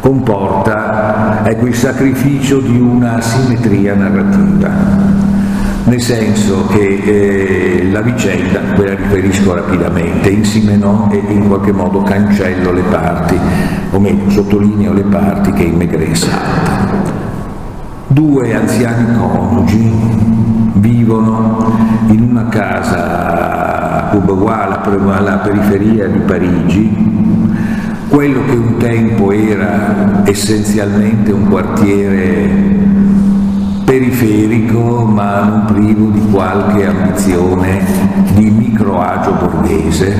comporta 0.00 1.42
ecco, 1.44 1.66
il 1.66 1.74
sacrificio 1.74 2.60
di 2.60 2.78
una 2.78 3.20
simmetria 3.20 3.94
narrativa 3.94 5.26
nel 5.84 6.00
senso 6.00 6.66
che 6.66 7.00
eh, 7.02 7.88
la 7.90 8.02
vicenda, 8.02 8.60
ve 8.76 8.88
la 8.88 8.94
riferisco 8.94 9.54
rapidamente, 9.54 10.28
in 10.28 10.44
Simenon 10.44 11.08
e 11.10 11.22
in 11.32 11.48
qualche 11.48 11.72
modo 11.72 12.02
cancello 12.02 12.72
le 12.72 12.82
parti, 12.82 13.38
o 13.92 13.98
meglio 13.98 14.28
sottolineo 14.28 14.92
le 14.92 15.04
parti 15.04 15.50
che 15.52 15.62
in 15.62 15.76
Maigret 15.76 16.12
salta. 16.12 16.92
Due 18.06 18.54
anziani 18.54 19.16
coniugi 19.16 19.90
vivono 20.74 22.04
in 22.08 22.22
una 22.22 22.48
casa 22.48 23.37
Courbevoie, 24.10 25.16
alla 25.16 25.38
periferia 25.38 26.06
di 26.08 26.18
Parigi, 26.20 27.06
quello 28.08 28.44
che 28.46 28.56
un 28.56 28.76
tempo 28.78 29.30
era 29.32 30.22
essenzialmente 30.24 31.30
un 31.30 31.46
quartiere 31.48 32.76
periferico 33.84 35.04
ma 35.04 35.42
non 35.44 35.64
privo 35.66 36.10
di 36.10 36.20
qualche 36.30 36.86
ambizione 36.86 37.84
di 38.34 38.50
microagio 38.50 39.32
borghese. 39.32 40.14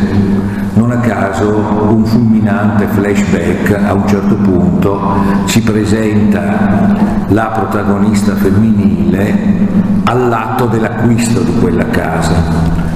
Non 0.74 0.90
a 0.90 0.98
caso 0.98 1.48
un 1.90 2.04
fulminante 2.04 2.86
flashback 2.86 3.78
a 3.84 3.92
un 3.94 4.06
certo 4.06 4.36
punto 4.36 5.00
ci 5.46 5.60
presenta 5.62 6.96
la 7.28 7.46
protagonista 7.46 8.34
femminile 8.34 9.66
all'atto 10.04 10.66
dell'acquisto 10.66 11.40
di 11.40 11.58
quella 11.58 11.86
casa 11.86 12.87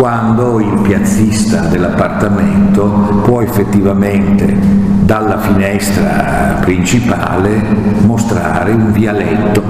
quando 0.00 0.60
il 0.60 0.80
piazzista 0.80 1.66
dell'appartamento 1.66 2.86
può 3.22 3.42
effettivamente 3.42 4.56
dalla 5.02 5.38
finestra 5.40 6.56
principale 6.62 7.62
mostrare 8.06 8.72
un 8.72 8.92
vialetto 8.92 9.62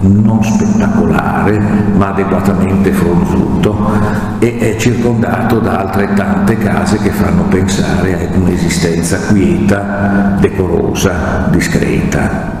non 0.00 0.42
spettacolare 0.42 1.58
ma 1.94 2.08
adeguatamente 2.14 2.92
fronzuto 2.92 3.90
e 4.38 4.56
è 4.58 4.76
circondato 4.78 5.58
da 5.58 5.80
altrettante 5.80 6.56
case 6.56 6.96
che 6.96 7.10
fanno 7.10 7.42
pensare 7.42 8.26
a 8.26 8.38
un'esistenza 8.38 9.18
quieta, 9.26 10.38
decorosa, 10.40 11.46
discreta. 11.50 12.56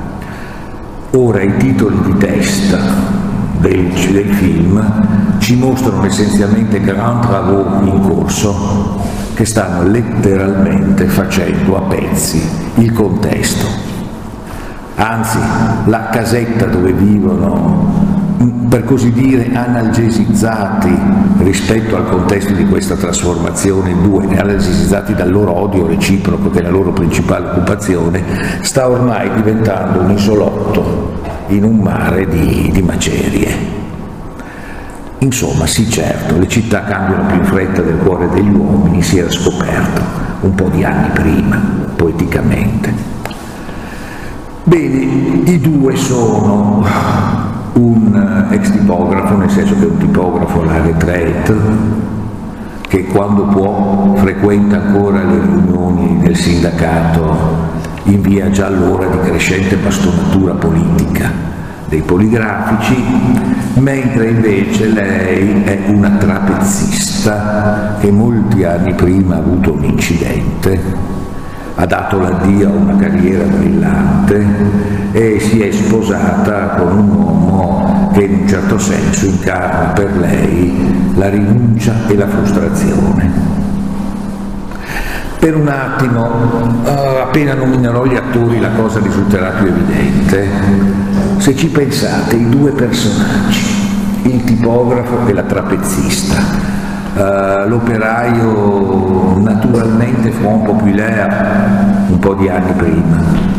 Ora 1.12 1.40
i 1.40 1.56
titoli 1.56 2.02
di 2.02 2.18
testa 2.18 3.17
del, 3.60 3.88
del 4.12 4.34
film 4.34 5.38
ci 5.38 5.56
mostrano 5.56 6.04
essenzialmente 6.04 6.80
grand 6.80 7.20
travaux 7.22 7.86
in 7.86 8.00
corso 8.00 9.00
che 9.34 9.44
stanno 9.44 9.88
letteralmente 9.88 11.06
facendo 11.06 11.76
a 11.76 11.82
pezzi 11.82 12.42
il 12.74 12.92
contesto. 12.92 13.66
Anzi 14.96 15.38
la 15.84 16.08
casetta 16.08 16.66
dove 16.66 16.92
vivono 16.92 18.16
per 18.68 18.84
così 18.84 19.12
dire 19.12 19.50
analgesizzati 19.52 20.96
rispetto 21.38 21.96
al 21.96 22.08
contesto 22.08 22.52
di 22.52 22.66
questa 22.66 22.96
trasformazione, 22.96 23.94
due, 24.02 24.26
analgesizzati 24.26 25.14
dal 25.14 25.30
loro 25.30 25.56
odio 25.56 25.86
reciproco 25.86 26.50
che 26.50 26.58
è 26.58 26.62
la 26.62 26.70
loro 26.70 26.92
principale 26.92 27.48
occupazione, 27.48 28.22
sta 28.60 28.88
ormai 28.88 29.30
diventando 29.34 30.00
un 30.00 30.10
isolotto 30.10 31.07
in 31.48 31.64
un 31.64 31.78
mare 31.78 32.26
di, 32.26 32.70
di 32.72 32.82
macerie. 32.82 33.76
Insomma, 35.18 35.66
sì 35.66 35.90
certo, 35.90 36.38
le 36.38 36.46
città 36.46 36.84
cambiano 36.84 37.26
più 37.26 37.36
in 37.36 37.44
fretta 37.44 37.82
del 37.82 37.96
cuore 37.96 38.28
degli 38.30 38.54
uomini, 38.54 39.02
si 39.02 39.18
era 39.18 39.30
scoperto 39.30 40.00
un 40.40 40.54
po' 40.54 40.68
di 40.68 40.84
anni 40.84 41.08
prima, 41.10 41.60
poeticamente. 41.96 42.92
Bene, 44.62 44.96
i 45.44 45.60
due 45.60 45.96
sono 45.96 46.84
un 47.72 48.46
ex 48.50 48.70
tipografo, 48.70 49.36
nel 49.36 49.50
senso 49.50 49.74
che 49.74 49.82
è 49.82 49.88
un 49.88 49.96
tipografo 49.96 50.62
alla 50.62 50.82
retraite, 50.82 51.54
che 52.82 53.04
quando 53.06 53.44
può 53.46 54.14
frequenta 54.16 54.76
ancora 54.76 55.22
le 55.24 55.40
riunioni 55.40 56.18
del 56.20 56.36
sindacato 56.36 57.67
in 58.10 58.20
via 58.22 58.50
già 58.50 58.66
allora 58.66 59.06
di 59.06 59.18
crescente 59.20 59.76
bastonatura 59.76 60.54
politica 60.54 61.30
dei 61.88 62.02
poligrafici, 62.02 63.02
mentre 63.74 64.28
invece 64.28 64.88
lei 64.88 65.62
è 65.64 65.78
una 65.86 66.10
trapezzista 66.10 67.96
che 68.00 68.10
molti 68.10 68.64
anni 68.64 68.94
prima 68.94 69.36
ha 69.36 69.38
avuto 69.38 69.72
un 69.72 69.84
incidente 69.84 71.16
ha 71.80 71.86
dato 71.86 72.18
l'addio 72.18 72.70
a 72.70 72.72
una 72.72 72.96
carriera 72.96 73.44
brillante 73.44 74.44
e 75.12 75.38
si 75.38 75.60
è 75.60 75.70
sposata 75.70 76.70
con 76.70 76.98
un 76.98 77.08
uomo 77.08 78.10
che 78.14 78.24
in 78.24 78.40
un 78.40 78.48
certo 78.48 78.78
senso 78.78 79.26
incarna 79.26 79.92
per 79.92 80.10
lei 80.16 81.12
la 81.14 81.28
rinuncia 81.28 81.94
e 82.08 82.16
la 82.16 82.26
frustrazione. 82.26 83.57
Per 85.38 85.56
un 85.56 85.68
attimo, 85.68 86.84
eh, 86.84 87.20
appena 87.20 87.54
nominerò 87.54 88.04
gli 88.04 88.16
attori, 88.16 88.58
la 88.58 88.70
cosa 88.70 88.98
risulterà 88.98 89.50
più 89.50 89.66
evidente. 89.66 90.48
Se 91.36 91.54
ci 91.54 91.68
pensate, 91.68 92.34
i 92.34 92.48
due 92.48 92.72
personaggi, 92.72 93.64
il 94.24 94.42
tipografo 94.44 95.26
e 95.26 95.32
la 95.32 95.42
trapezzista, 95.42 96.66
Uh, 97.14 97.66
l'operaio 97.66 99.38
naturalmente 99.38 100.30
Front 100.30 100.66
Populaire 100.66 102.06
un 102.10 102.18
po' 102.20 102.34
di 102.34 102.48
anni 102.48 102.70
prima 102.72 103.57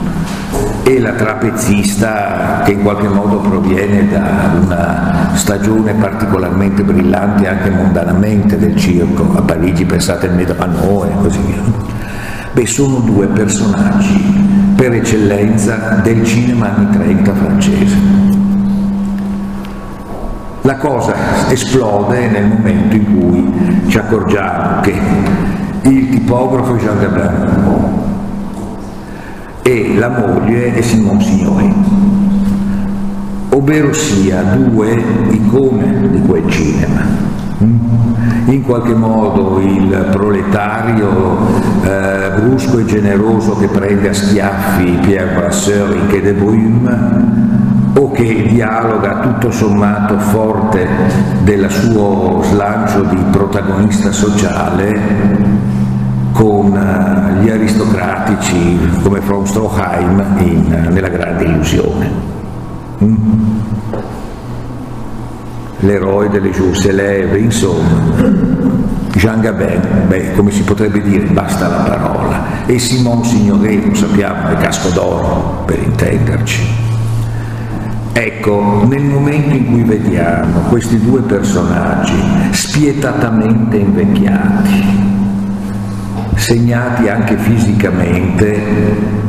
e 0.84 1.00
la 1.00 1.12
trapezzista 1.12 2.62
che 2.66 2.72
in 2.72 2.82
qualche 2.82 3.08
modo 3.08 3.38
proviene 3.38 4.08
da 4.08 4.52
una 4.60 5.32
stagione 5.34 5.94
particolarmente 5.94 6.84
brillante 6.84 7.48
anche 7.48 7.70
mondanamente 7.70 8.58
del 8.58 8.76
circo, 8.76 9.38
a 9.38 9.42
Parigi 9.42 9.86
pensate 9.86 10.28
al 10.28 10.36
Medrano 10.36 11.06
e 11.06 11.22
così 11.22 11.40
via. 11.40 11.62
Beh, 12.52 12.66
sono 12.66 13.00
due 13.00 13.28
personaggi 13.28 14.74
per 14.76 14.94
eccellenza 14.94 16.00
del 16.02 16.26
cinema 16.26 16.76
anni 16.76 16.90
30 16.90 17.34
francese. 17.34 17.96
La 20.62 20.76
cosa 20.76 21.14
esplode 21.50 22.28
nel 22.28 22.48
momento 22.48 22.96
in 22.96 23.06
cui 23.06 23.88
ci 23.88 23.98
accorgiamo 23.98 24.82
che 24.82 24.94
il 25.84 26.10
tipografo 26.10 26.76
Jean 26.76 27.00
Gabin 27.00 28.09
e 29.70 29.94
la 30.00 30.10
moglie 30.10 30.74
è 30.74 30.82
Simone 30.82 31.22
Signore, 31.22 31.72
ovvero 33.50 33.94
sia 33.94 34.42
due 34.42 35.00
icone 35.30 36.10
di 36.10 36.22
quel 36.24 36.50
cinema. 36.50 37.06
In 38.46 38.64
qualche 38.64 38.96
modo 38.96 39.60
il 39.60 40.08
proletario 40.10 41.38
eh, 41.84 42.32
brusco 42.40 42.80
e 42.80 42.86
generoso 42.86 43.58
che 43.58 43.68
prende 43.68 44.10
a 44.10 44.14
schiaffi 44.14 44.98
Pierre 45.04 45.36
Brasseur 45.36 45.96
in 45.96 46.08
Quai 46.08 46.22
de 46.22 46.34
Brume 46.34 47.94
o 47.94 48.10
che 48.10 48.48
dialoga 48.48 49.20
tutto 49.20 49.52
sommato 49.52 50.18
forte 50.18 50.88
del 51.44 51.70
suo 51.70 52.42
slancio 52.44 53.04
di 53.04 53.24
protagonista 53.30 54.12
sociale 54.12 55.79
con 56.70 56.78
uh, 56.78 57.42
gli 57.42 57.50
aristocratici 57.50 58.78
come 59.02 59.20
von 59.20 59.46
Stroheim 59.46 60.24
in, 60.40 60.90
nella 60.92 61.10
grande 61.10 61.44
illusione. 61.44 62.38
Mm? 63.04 63.40
l'eroe 65.82 66.30
delle 66.30 66.52
giuste 66.52 66.92
leve, 66.92 67.38
insomma. 67.38 68.58
Jean 69.14 69.42
Gabin, 69.42 70.08
beh, 70.08 70.34
come 70.36 70.52
si 70.52 70.64
potrebbe 70.64 71.02
dire, 71.02 71.26
basta 71.26 71.68
la 71.68 71.78
parola. 71.78 72.66
E 72.66 72.78
Simon 72.80 73.24
Signoret, 73.24 73.86
lo 73.86 73.96
sappiamo, 73.96 74.50
è 74.50 74.56
casco 74.56 74.90
d'oro, 74.90 75.64
per 75.66 75.80
intenderci. 75.80 76.88
Ecco, 78.12 78.86
nel 78.88 79.04
momento 79.04 79.56
in 79.56 79.66
cui 79.68 79.84
vediamo 79.84 80.60
questi 80.68 81.00
due 81.00 81.22
personaggi 81.22 82.14
spietatamente 82.52 83.78
invecchiati, 83.78 85.19
segnati 86.40 87.10
anche 87.10 87.38
fisicamente 87.38 88.58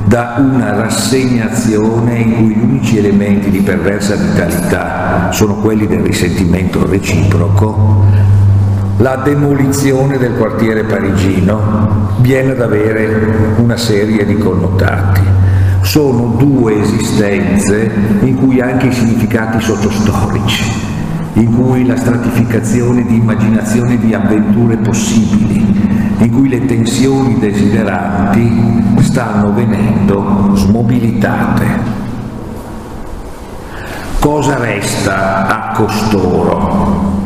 da 0.04 0.36
una 0.38 0.74
rassegnazione 0.74 2.18
in 2.18 2.36
cui 2.36 2.54
gli 2.54 2.62
unici 2.62 2.98
elementi 2.98 3.50
di 3.50 3.60
perversa 3.60 4.14
vitalità 4.14 5.30
sono 5.32 5.56
quelli 5.56 5.86
del 5.86 6.00
risentimento 6.00 6.86
reciproco, 6.86 8.04
la 8.98 9.16
demolizione 9.16 10.18
del 10.18 10.34
quartiere 10.36 10.84
parigino 10.84 12.16
viene 12.18 12.52
ad 12.52 12.60
avere 12.60 13.54
una 13.56 13.76
serie 13.76 14.24
di 14.24 14.36
connotati. 14.36 15.20
Sono 15.82 16.36
due 16.36 16.80
esistenze 16.80 17.90
in 18.20 18.36
cui 18.36 18.60
anche 18.60 18.86
i 18.86 18.92
significati 18.92 19.60
sottostorici, 19.60 20.64
in 21.34 21.54
cui 21.54 21.86
la 21.86 21.96
stratificazione 21.96 23.04
di 23.04 23.16
immaginazione 23.16 23.98
di 23.98 24.14
avventure 24.14 24.76
possibili, 24.76 25.64
in 26.18 26.30
cui 26.32 26.48
le 26.48 26.64
tensioni 26.66 27.38
desideranti 27.38 28.84
stanno 29.00 29.52
venendo 29.52 30.54
smobilitate. 30.54 31.98
Cosa 34.18 34.56
resta 34.58 35.46
a 35.46 35.72
costoro? 35.74 37.18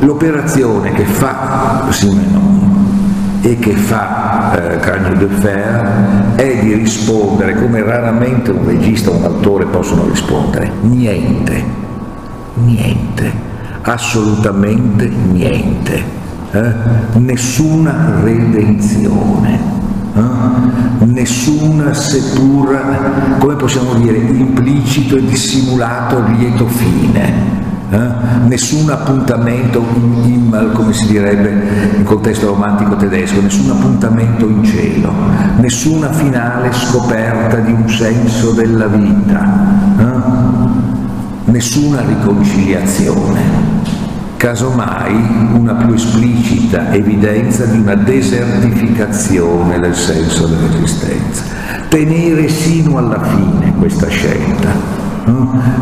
l'operazione 0.00 0.92
che 0.92 1.04
fa 1.04 1.86
Simenon 1.90 3.38
e 3.42 3.58
che 3.58 3.72
fa 3.72 4.52
eh, 4.52 4.78
Cragno 4.78 5.14
de 5.14 5.26
Fer 5.26 6.19
di 6.70 6.82
rispondere 6.82 7.54
come 7.54 7.82
raramente 7.82 8.52
un 8.52 8.64
regista 8.66 9.10
o 9.10 9.16
un 9.16 9.24
autore 9.24 9.66
possono 9.66 10.06
rispondere, 10.06 10.70
niente, 10.82 11.64
niente 12.54 13.48
assolutamente 13.82 15.08
niente, 15.08 16.02
eh? 16.52 16.72
nessuna 17.14 18.20
redenzione, 18.22 19.58
eh? 20.14 21.04
nessuna 21.06 21.94
seppur, 21.94 23.38
come 23.38 23.54
possiamo 23.54 23.94
dire, 23.94 24.18
implicito 24.18 25.16
e 25.16 25.24
dissimulato 25.24 26.22
lieto 26.36 26.66
fine. 26.66 27.68
Eh? 27.92 28.46
nessun 28.46 28.88
appuntamento 28.88 29.84
in, 29.94 30.70
come 30.74 30.92
si 30.92 31.08
direbbe 31.08 31.96
in 31.96 32.04
contesto 32.04 32.46
romantico 32.46 32.94
tedesco, 32.94 33.40
nessun 33.40 33.70
appuntamento 33.70 34.46
in 34.48 34.62
cielo, 34.62 35.12
nessuna 35.58 36.12
finale 36.12 36.72
scoperta 36.72 37.56
di 37.56 37.72
un 37.72 37.88
senso 37.88 38.52
della 38.52 38.86
vita, 38.86 39.44
eh? 39.98 41.50
nessuna 41.50 42.02
riconciliazione, 42.02 43.40
casomai 44.36 45.50
una 45.54 45.74
più 45.74 45.92
esplicita 45.92 46.92
evidenza 46.92 47.64
di 47.64 47.78
una 47.78 47.96
desertificazione 47.96 49.80
del 49.80 49.96
senso 49.96 50.46
dell'esistenza. 50.46 51.42
Tenere 51.88 52.48
sino 52.48 52.98
alla 52.98 53.20
fine 53.20 53.74
questa 53.76 54.06
scelta 54.06 55.09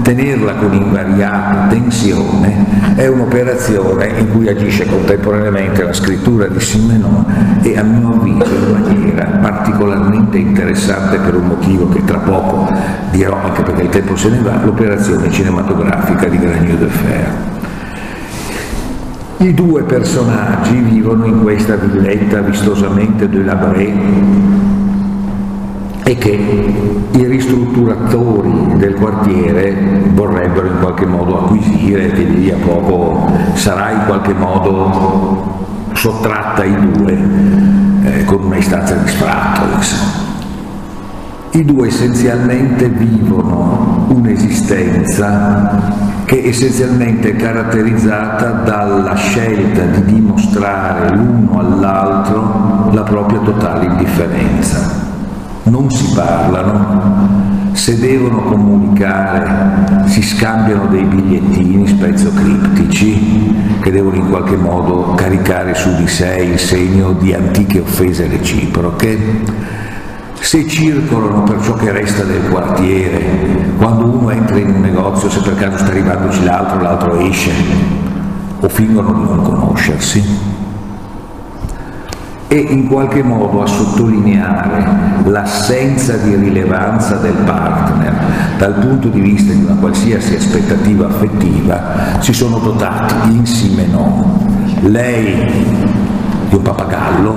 tenerla 0.03 0.55
con 0.55 0.73
invariata 0.73 1.67
tensione 1.69 2.95
è 2.95 3.07
un'operazione 3.07 4.09
in 4.19 4.31
cui 4.31 4.49
agisce 4.49 4.87
contemporaneamente 4.87 5.85
la 5.85 5.93
scrittura 5.93 6.47
di 6.47 6.61
Simenon 6.61 7.59
e 7.63 7.79
a 7.79 7.83
mio 7.83 8.15
avviso 8.15 8.55
in 8.55 8.71
maniera 8.73 9.25
particolarmente 9.41 10.39
interessante 10.39 11.19
per 11.19 11.35
un 11.37 11.47
motivo 11.47 11.89
che 11.89 12.05
tra 12.05 12.19
poco 12.19 12.73
dirò 13.11 13.37
anche 13.43 13.63
perché 13.63 13.83
il 13.83 13.89
tempo 13.89 14.17
se 14.17 14.31
ne 14.31 14.41
va, 14.41 14.61
l'operazione 14.65 15.31
cinematografica 15.31 16.27
di 16.27 16.39
Granier 16.39 16.77
de 16.77 16.87
Fer. 16.87 17.57
I 19.41 19.55
due 19.55 19.85
personaggi 19.85 20.77
vivono 20.81 21.25
in 21.25 21.43
questa 21.43 21.77
villetta 21.77 22.41
vistosamente 22.41 23.29
de 23.29 23.45
Labré 23.45 23.95
e 26.09 26.17
che 26.17 26.31
i 27.11 27.27
ristrutturatori 27.27 28.79
del 28.79 28.95
quartiere 28.95 29.77
vorrebbero 30.15 30.67
in 30.67 30.79
qualche 30.81 31.05
modo 31.05 31.45
acquisire 31.45 32.11
e 32.11 32.13
di 32.15 32.35
lì 32.35 32.51
a 32.51 32.57
poco 32.57 33.31
sarà 33.53 33.91
in 33.91 34.07
qualche 34.07 34.33
modo 34.33 35.67
sottratta 35.93 36.63
ai 36.63 36.75
due 36.93 37.19
eh, 38.05 38.25
con 38.25 38.43
una 38.45 38.57
istanza 38.57 38.95
di 38.95 39.07
sfratto. 39.07 39.67
I 41.51 41.65
due 41.67 41.89
essenzialmente 41.89 42.89
vivono 42.89 44.07
un'esistenza 44.09 45.93
che 46.25 46.43
essenzialmente 46.43 47.33
è 47.33 47.37
caratterizzata 47.37 48.63
dalla 48.65 49.15
scelta 49.15 49.83
di 49.85 50.15
dimostrare 50.15 51.15
l'uno 51.15 51.59
all'altro 51.59 52.89
la 52.93 53.03
propria 53.03 53.41
totale 53.41 53.85
indifferenza 53.85 55.08
non 55.69 55.91
si 55.91 56.13
parlano, 56.15 57.73
se 57.73 57.99
devono 57.99 58.43
comunicare 58.43 60.07
si 60.07 60.23
scambiano 60.23 60.87
dei 60.87 61.05
bigliettini 61.05 61.87
spezzo 61.87 62.33
criptici 62.33 63.55
che 63.81 63.91
devono 63.91 64.17
in 64.17 64.29
qualche 64.29 64.57
modo 64.57 65.15
caricare 65.15 65.75
su 65.75 65.95
di 65.97 66.09
sé 66.09 66.37
il 66.39 66.59
segno 66.59 67.13
di 67.13 67.33
antiche 67.33 67.81
offese 67.81 68.27
reciproche. 68.27 69.77
Se 70.41 70.67
circolano 70.67 71.43
per 71.43 71.61
ciò 71.63 71.75
che 71.75 71.93
resta 71.93 72.23
del 72.23 72.49
quartiere, 72.49 73.73
quando 73.77 74.07
uno 74.07 74.31
entra 74.31 74.57
in 74.57 74.71
un 74.71 74.81
negozio, 74.81 75.29
se 75.29 75.41
per 75.41 75.57
caso 75.57 75.79
sta 75.79 75.91
arrivandoci 75.91 76.45
l'altro, 76.45 76.81
l'altro 76.81 77.19
esce, 77.19 77.51
o 78.61 78.69
fingono 78.69 79.13
di 79.13 79.23
non 79.25 79.43
conoscersi, 79.43 80.25
e 82.49 82.57
in 82.57 82.89
qualche 82.89 83.23
modo 83.23 83.63
a 83.63 83.67
sottolineare 83.67 84.87
l'assenza 85.25 86.17
di 86.17 86.35
rilevanza 86.35 87.17
del 87.17 87.35
partner 87.45 88.15
dal 88.57 88.73
punto 88.75 89.09
di 89.09 89.21
vista 89.21 89.53
di 89.53 89.65
una 89.65 89.75
qualsiasi 89.75 90.35
aspettativa 90.35 91.07
affettiva, 91.07 92.21
si 92.21 92.33
sono 92.33 92.59
dotati 92.59 93.37
insieme 93.37 93.87
no. 93.87 94.47
Lei 94.81 95.47
di 96.49 96.55
un 96.55 96.63
pappagallo, 96.63 97.37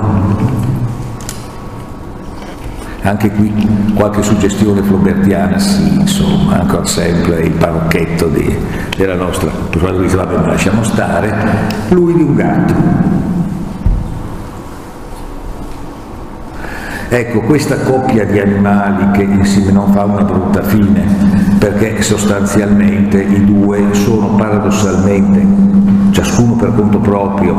anche 3.02 3.30
qui 3.32 3.52
qualche 3.94 4.22
suggestione 4.22 4.80
flaubertiana, 4.80 5.58
sì, 5.58 5.94
insomma, 6.00 6.60
ancora 6.60 6.86
sempre 6.86 7.40
il 7.40 7.52
parocchetto 7.52 8.28
di, 8.28 8.56
della 8.96 9.16
nostra, 9.16 9.50
per 9.50 9.78
quando 9.78 10.00
dice 10.00 10.16
vabbè 10.16 10.36
ma 10.38 10.46
lasciamo 10.46 10.82
stare, 10.82 11.34
lui 11.90 12.14
di 12.14 12.22
un 12.22 12.34
gatto 12.34 13.11
Ecco, 17.14 17.40
questa 17.40 17.76
coppia 17.76 18.24
di 18.24 18.38
animali 18.38 19.10
che 19.10 19.22
insieme 19.24 19.70
non 19.70 19.92
fa 19.92 20.04
una 20.04 20.22
brutta 20.22 20.62
fine, 20.62 21.04
perché 21.58 22.00
sostanzialmente 22.00 23.20
i 23.20 23.44
due 23.44 23.92
sono 23.92 24.28
paradossalmente, 24.28 25.46
ciascuno 26.12 26.54
per 26.54 26.74
conto 26.74 27.00
proprio, 27.00 27.54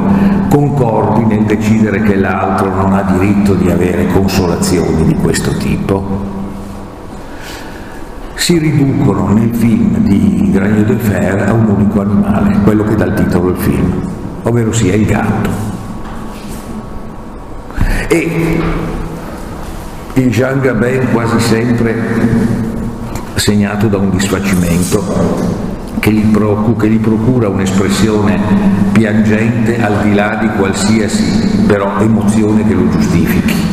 concordi 0.50 1.26
nel 1.26 1.44
decidere 1.44 2.02
che 2.02 2.16
l'altro 2.16 2.74
non 2.74 2.94
ha 2.94 3.04
diritto 3.04 3.54
di 3.54 3.70
avere 3.70 4.08
consolazioni 4.08 5.06
di 5.06 5.16
questo 5.18 5.56
tipo? 5.58 6.04
Si 8.34 8.58
riducono 8.58 9.28
nel 9.34 9.54
film 9.54 9.98
di 10.00 10.50
Granier 10.52 10.86
de 10.86 10.96
Fer 10.96 11.48
a 11.48 11.54
un 11.54 11.68
unico 11.68 12.02
animale, 12.02 12.58
quello 12.64 12.86
che 12.86 12.96
dà 12.96 13.06
il 13.06 13.14
titolo 13.14 13.50
al 13.50 13.58
film, 13.58 14.02
ovvero 14.42 14.72
sia 14.72 14.96
il 14.96 15.06
gatto. 15.06 15.50
E 18.08 18.92
il 20.16 20.30
Jean 20.30 20.60
Gabin 20.60 21.12
quasi 21.12 21.40
sempre 21.40 21.96
segnato 23.36 23.88
da 23.88 23.98
un 23.98 24.12
disfacimento 24.12 25.02
che 26.00 26.12
gli, 26.12 26.32
procura, 26.32 26.82
che 26.82 26.90
gli 26.90 27.00
procura 27.00 27.48
un'espressione 27.48 28.40
piangente 28.92 29.82
al 29.82 30.04
di 30.04 30.14
là 30.14 30.38
di 30.40 30.50
qualsiasi 30.56 31.64
però 31.66 32.00
emozione 32.00 32.68
che 32.68 32.74
lo 32.74 32.90
giustifichi. 32.90 33.73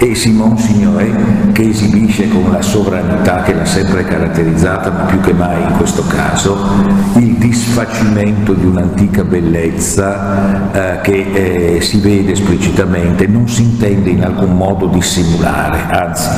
E 0.00 0.14
Simon 0.14 0.56
Signoret, 0.56 1.50
che 1.50 1.70
esibisce 1.70 2.28
con 2.28 2.52
la 2.52 2.62
sovranità 2.62 3.42
che 3.42 3.52
l'ha 3.52 3.64
sempre 3.64 4.04
caratterizzata, 4.04 4.92
ma 4.92 5.00
più 5.00 5.18
che 5.18 5.32
mai 5.32 5.60
in 5.60 5.76
questo 5.76 6.04
caso, 6.06 6.56
il 7.16 7.34
disfacimento 7.34 8.52
di 8.52 8.64
un'antica 8.64 9.24
bellezza 9.24 10.70
eh, 10.70 11.00
che 11.00 11.78
eh, 11.78 11.80
si 11.80 11.98
vede 11.98 12.30
esplicitamente, 12.30 13.26
non 13.26 13.48
si 13.48 13.62
intende 13.62 14.10
in 14.10 14.22
alcun 14.22 14.56
modo 14.56 14.86
dissimulare, 14.86 15.80
anzi 15.90 16.28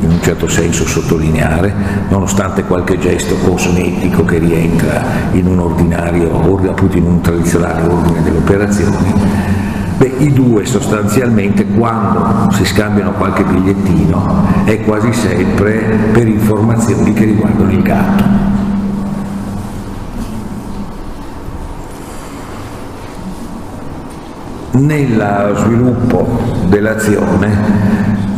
in 0.00 0.10
un 0.10 0.22
certo 0.22 0.48
senso 0.48 0.86
sottolineare, 0.86 1.70
nonostante 2.08 2.64
qualche 2.64 2.98
gesto 2.98 3.34
cosmetico 3.44 4.24
che 4.24 4.38
rientra 4.38 5.02
in 5.32 5.46
un 5.46 5.58
ordinario, 5.58 6.34
appunto 6.70 6.96
in 6.96 7.04
un 7.04 7.20
tradizionale 7.20 7.82
ordine 7.86 8.22
delle 8.22 8.38
operazioni, 8.38 9.65
beh, 9.96 10.14
i 10.18 10.32
due 10.32 10.64
sostanzialmente 10.64 11.66
quando 11.66 12.50
si 12.52 12.64
scambiano 12.64 13.12
qualche 13.12 13.44
bigliettino 13.44 14.64
è 14.64 14.80
quasi 14.80 15.12
sempre 15.12 16.10
per 16.12 16.26
informazioni 16.28 17.12
che 17.12 17.24
riguardano 17.24 17.70
il 17.70 17.82
gatto. 17.82 18.24
Nel 24.72 25.52
sviluppo 25.56 26.28
dell'azione 26.68 28.35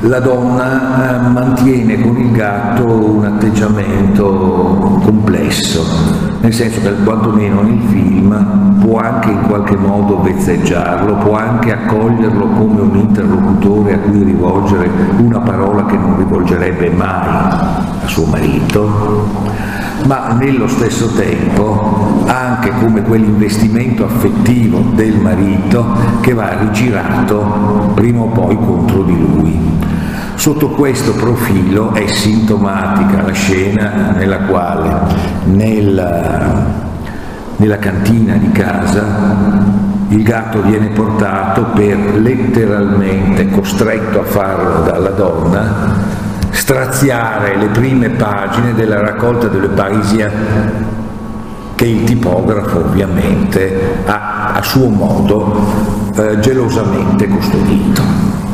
la 0.00 0.20
donna 0.20 1.26
eh, 1.26 1.28
mantiene 1.28 2.00
con 2.00 2.16
il 2.18 2.30
gatto 2.30 2.84
un 2.84 3.24
atteggiamento 3.24 5.00
complesso, 5.02 5.84
nel 6.40 6.54
senso 6.54 6.80
che 6.80 6.92
quantomeno 7.02 7.62
nel 7.62 7.80
film 7.88 8.78
può 8.80 9.00
anche 9.00 9.30
in 9.30 9.42
qualche 9.42 9.76
modo 9.76 10.22
vezzeggiarlo, 10.22 11.16
può 11.16 11.34
anche 11.34 11.72
accoglierlo 11.72 12.46
come 12.46 12.80
un 12.80 12.96
interlocutore 12.96 13.94
a 13.94 13.98
cui 13.98 14.22
rivolgere 14.22 14.88
una 15.18 15.40
parola 15.40 15.84
che 15.86 15.96
non 15.96 16.16
rivolgerebbe 16.16 16.90
mai 16.90 17.26
a 17.26 18.06
suo 18.06 18.26
marito, 18.26 19.26
ma 20.06 20.32
nello 20.38 20.68
stesso 20.68 21.08
tempo 21.08 22.22
anche 22.26 22.70
come 22.78 23.02
quell'investimento 23.02 24.04
affettivo 24.04 24.78
del 24.94 25.18
marito 25.18 25.86
che 26.20 26.34
va 26.34 26.56
rigirato 26.60 27.90
prima 27.94 28.20
o 28.20 28.26
poi 28.26 28.56
contro 28.56 29.02
di 29.02 29.18
lui. 29.18 29.77
Sotto 30.38 30.68
questo 30.68 31.14
profilo 31.14 31.92
è 31.94 32.06
sintomatica 32.06 33.22
la 33.22 33.32
scena 33.32 34.12
nella 34.16 34.38
quale 34.42 35.00
nella, 35.46 36.64
nella 37.56 37.78
cantina 37.78 38.34
di 38.34 38.52
casa 38.52 39.04
il 40.10 40.22
gatto 40.22 40.62
viene 40.62 40.90
portato 40.90 41.64
per 41.74 42.14
letteralmente, 42.20 43.50
costretto 43.50 44.20
a 44.20 44.24
farlo 44.24 44.82
dalla 44.82 45.10
donna, 45.10 45.96
straziare 46.50 47.56
le 47.56 47.66
prime 47.66 48.10
pagine 48.10 48.74
della 48.74 49.00
raccolta 49.00 49.48
delle 49.48 49.68
Parisien 49.68 50.32
che 51.74 51.84
il 51.84 52.04
tipografo 52.04 52.78
ovviamente 52.78 54.02
ha 54.06 54.52
a 54.54 54.62
suo 54.62 54.88
modo 54.88 55.66
eh, 56.14 56.38
gelosamente 56.38 57.26
custodito. 57.26 58.47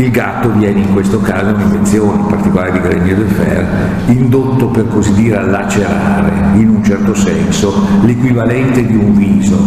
Il 0.00 0.10
gatto 0.10 0.50
viene 0.52 0.80
in 0.80 0.94
questo 0.94 1.20
caso 1.20 1.54
un'invenzione, 1.54 2.20
in 2.20 2.26
particolare 2.26 2.72
di 2.72 2.80
Grenier 2.80 3.18
de 3.18 3.24
Fer, 3.26 3.66
indotto 4.06 4.68
per 4.68 4.88
così 4.88 5.12
dire 5.12 5.36
a 5.36 5.42
lacerare, 5.42 6.58
in 6.58 6.70
un 6.70 6.82
certo 6.82 7.14
senso, 7.14 7.86
l'equivalente 8.00 8.86
di 8.86 8.96
un 8.96 9.14
viso 9.14 9.58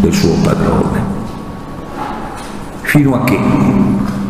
del 0.00 0.12
suo 0.12 0.34
padrone. 0.42 1.00
Fino 2.80 3.14
a 3.14 3.22
che 3.22 3.38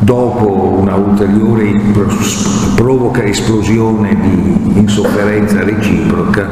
dopo 0.00 0.78
una 0.80 0.94
ulteriore 0.94 1.72
provoca 2.74 3.22
esplosione 3.22 4.14
di 4.14 4.78
insofferenza 4.78 5.64
reciproca, 5.64 6.46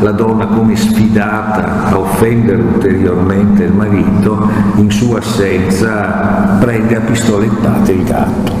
la 0.00 0.12
donna 0.12 0.46
come 0.46 0.76
sfidata 0.76 1.90
a 1.90 1.98
offendere 1.98 2.60
ulteriormente 2.60 3.64
il 3.64 3.72
marito, 3.72 4.50
in 4.76 4.90
sua 4.90 5.18
assenza 5.18 6.56
prende 6.60 6.96
a 6.96 7.00
pistolettate 7.00 7.92
il 7.92 8.04
gatto 8.04 8.52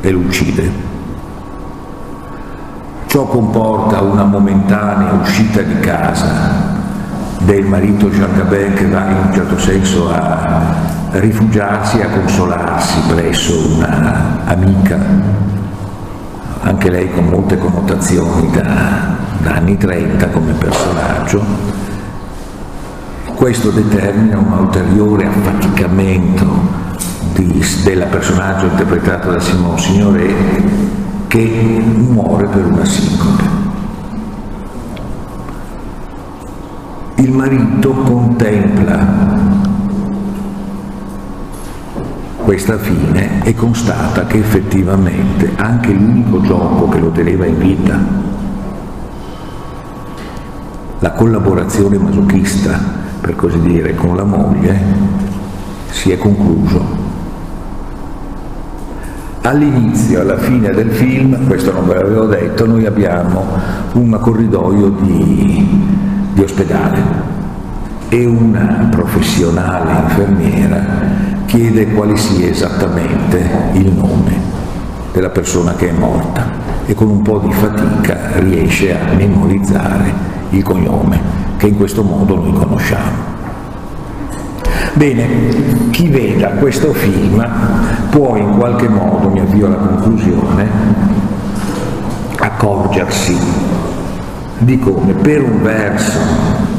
e 0.00 0.10
lo 0.10 0.18
uccide. 0.18 0.90
Ciò 3.06 3.26
comporta 3.26 4.00
una 4.00 4.24
momentanea 4.24 5.12
uscita 5.12 5.60
di 5.60 5.78
casa 5.80 6.80
del 7.40 7.64
marito 7.64 8.08
Jean 8.08 8.30
Gabin 8.36 8.72
che 8.74 8.88
va 8.88 9.04
in 9.10 9.16
un 9.26 9.32
certo 9.34 9.58
senso 9.58 10.10
a 10.10 11.01
rifugiarsi 11.12 12.00
a 12.00 12.08
consolarsi 12.08 13.00
presso 13.08 13.74
una 13.74 14.38
amica, 14.46 14.98
anche 16.62 16.90
lei 16.90 17.10
con 17.10 17.26
molte 17.26 17.58
connotazioni 17.58 18.50
da, 18.50 19.16
da 19.42 19.54
anni 19.56 19.76
30 19.76 20.28
come 20.28 20.52
personaggio. 20.52 21.42
Questo 23.34 23.70
determina 23.70 24.38
un 24.38 24.52
ulteriore 24.52 25.26
affaticamento 25.26 26.46
di, 27.34 27.62
della 27.84 28.06
personaggio 28.06 28.66
interpretato 28.66 29.32
da 29.32 29.40
Simone 29.40 29.78
Signoret 29.78 30.62
che 31.26 31.82
muore 31.84 32.46
per 32.46 32.64
una 32.64 32.84
sincope. 32.84 33.60
Il 37.16 37.32
marito 37.32 37.90
contempla 37.92 39.31
questa 42.52 42.76
fine 42.76 43.42
e 43.44 43.54
constata 43.54 44.26
che 44.26 44.36
effettivamente 44.36 45.52
anche 45.56 45.90
l'unico 45.90 46.42
gioco 46.42 46.86
che 46.86 46.98
lo 46.98 47.08
teneva 47.08 47.46
in 47.46 47.56
vita, 47.56 47.98
la 50.98 51.12
collaborazione 51.12 51.96
masochista, 51.96 52.78
per 53.22 53.36
così 53.36 53.58
dire, 53.60 53.94
con 53.94 54.16
la 54.16 54.24
moglie, 54.24 54.78
si 55.92 56.10
è 56.10 56.18
concluso. 56.18 56.84
All'inizio, 59.40 60.20
alla 60.20 60.36
fine 60.36 60.72
del 60.72 60.90
film, 60.90 61.46
questo 61.46 61.72
non 61.72 61.86
ve 61.86 61.94
l'avevo 61.94 62.26
detto, 62.26 62.66
noi 62.66 62.84
abbiamo 62.84 63.46
un 63.94 64.18
corridoio 64.20 64.90
di, 64.90 65.86
di 66.34 66.42
ospedale 66.42 67.31
e 68.12 68.26
una 68.26 68.88
professionale 68.90 70.02
infermiera 70.02 70.84
chiede 71.46 71.86
quale 71.94 72.14
sia 72.18 72.46
esattamente 72.46 73.70
il 73.72 73.90
nome 73.90 74.38
della 75.14 75.30
persona 75.30 75.74
che 75.74 75.88
è 75.88 75.92
morta 75.92 76.44
e 76.84 76.92
con 76.92 77.08
un 77.08 77.22
po' 77.22 77.38
di 77.38 77.50
fatica 77.50 78.32
riesce 78.40 78.94
a 78.94 79.14
memorizzare 79.14 80.12
il 80.50 80.62
cognome 80.62 81.18
che 81.56 81.68
in 81.68 81.76
questo 81.78 82.02
modo 82.02 82.34
noi 82.34 82.52
conosciamo. 82.52 83.30
Bene, 84.92 85.26
chi 85.88 86.08
veda 86.08 86.48
questo 86.48 86.92
film 86.92 87.42
può 88.10 88.36
in 88.36 88.58
qualche 88.58 88.90
modo, 88.90 89.30
mi 89.30 89.40
avvio 89.40 89.68
alla 89.68 89.76
conclusione, 89.76 90.68
accorgersi 92.36 93.38
di 94.58 94.78
come 94.78 95.14
per 95.14 95.42
un 95.42 95.62
verso 95.62 96.71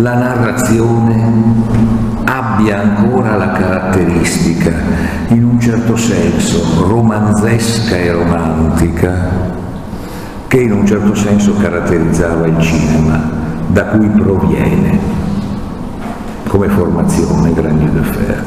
la 0.00 0.14
narrazione 0.14 1.24
abbia 2.24 2.80
ancora 2.80 3.36
la 3.36 3.52
caratteristica, 3.52 4.72
in 5.28 5.44
un 5.44 5.60
certo 5.60 5.96
senso, 5.96 6.86
romanzesca 6.86 7.96
e 7.96 8.12
romantica, 8.12 9.28
che 10.46 10.60
in 10.60 10.72
un 10.72 10.86
certo 10.86 11.14
senso 11.14 11.54
caratterizzava 11.56 12.46
il 12.46 12.60
cinema, 12.60 13.20
da 13.66 13.84
cui 13.86 14.08
proviene 14.08 14.98
come 16.46 16.68
formazione 16.68 17.52
de 17.52 18.02
Fer. 18.02 18.44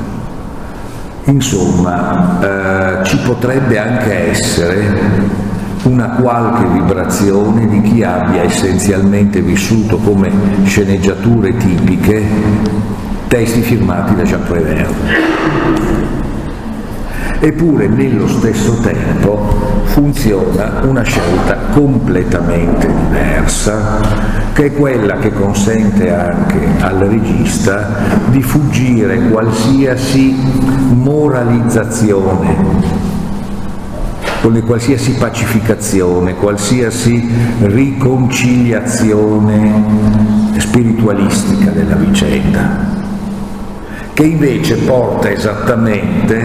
Insomma, 1.26 2.40
eh, 2.42 3.04
ci 3.04 3.18
potrebbe 3.18 3.78
anche 3.78 4.30
essere 4.30 5.50
una 5.84 6.10
qualche 6.10 6.66
vibrazione 6.68 7.68
di 7.68 7.82
chi 7.82 8.04
abbia 8.04 8.44
essenzialmente 8.44 9.42
vissuto 9.42 9.98
come 9.98 10.32
sceneggiature 10.66 11.58
tipiche 11.58 12.24
testi 13.28 13.62
firmati 13.62 14.14
da 14.16 14.24
Jacques 14.24 14.48
Prévert. 14.48 14.94
Eppure 17.40 17.88
nello 17.88 18.28
stesso 18.28 18.78
tempo 18.82 19.80
funziona 19.86 20.82
una 20.84 21.02
scelta 21.02 21.58
completamente 21.74 22.88
diversa, 22.88 24.00
che 24.54 24.66
è 24.66 24.74
quella 24.74 25.18
che 25.18 25.34
consente 25.34 26.14
anche 26.14 26.60
al 26.80 27.00
regista 27.00 27.90
di 28.28 28.44
fuggire 28.44 29.30
qualsiasi 29.30 30.36
moralizzazione 30.94 33.11
con 34.42 34.62
qualsiasi 34.66 35.14
pacificazione, 35.14 36.36
qualsiasi 36.36 37.26
riconciliazione 37.62 39.84
spiritualistica 40.58 41.72
della 41.72 41.96
vicenda 41.96 43.02
che 44.14 44.24
invece 44.24 44.76
porta 44.78 45.30
esattamente 45.32 46.36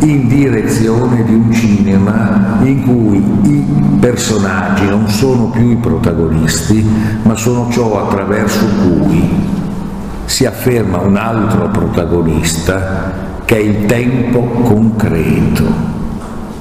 in 0.00 0.28
direzione 0.28 1.24
di 1.24 1.34
un 1.34 1.50
cinema 1.50 2.58
in 2.62 2.82
cui 2.82 3.16
i 3.16 3.64
personaggi 3.98 4.86
non 4.86 5.08
sono 5.08 5.46
più 5.46 5.70
i 5.70 5.76
protagonisti, 5.76 6.86
ma 7.22 7.34
sono 7.34 7.70
ciò 7.70 8.06
attraverso 8.06 8.66
cui 8.82 9.26
si 10.26 10.44
afferma 10.44 10.98
un 10.98 11.16
altro 11.16 11.70
protagonista 11.70 13.30
che 13.44 13.56
è 13.56 13.60
il 13.60 13.86
tempo 13.86 14.40
concreto, 14.40 15.91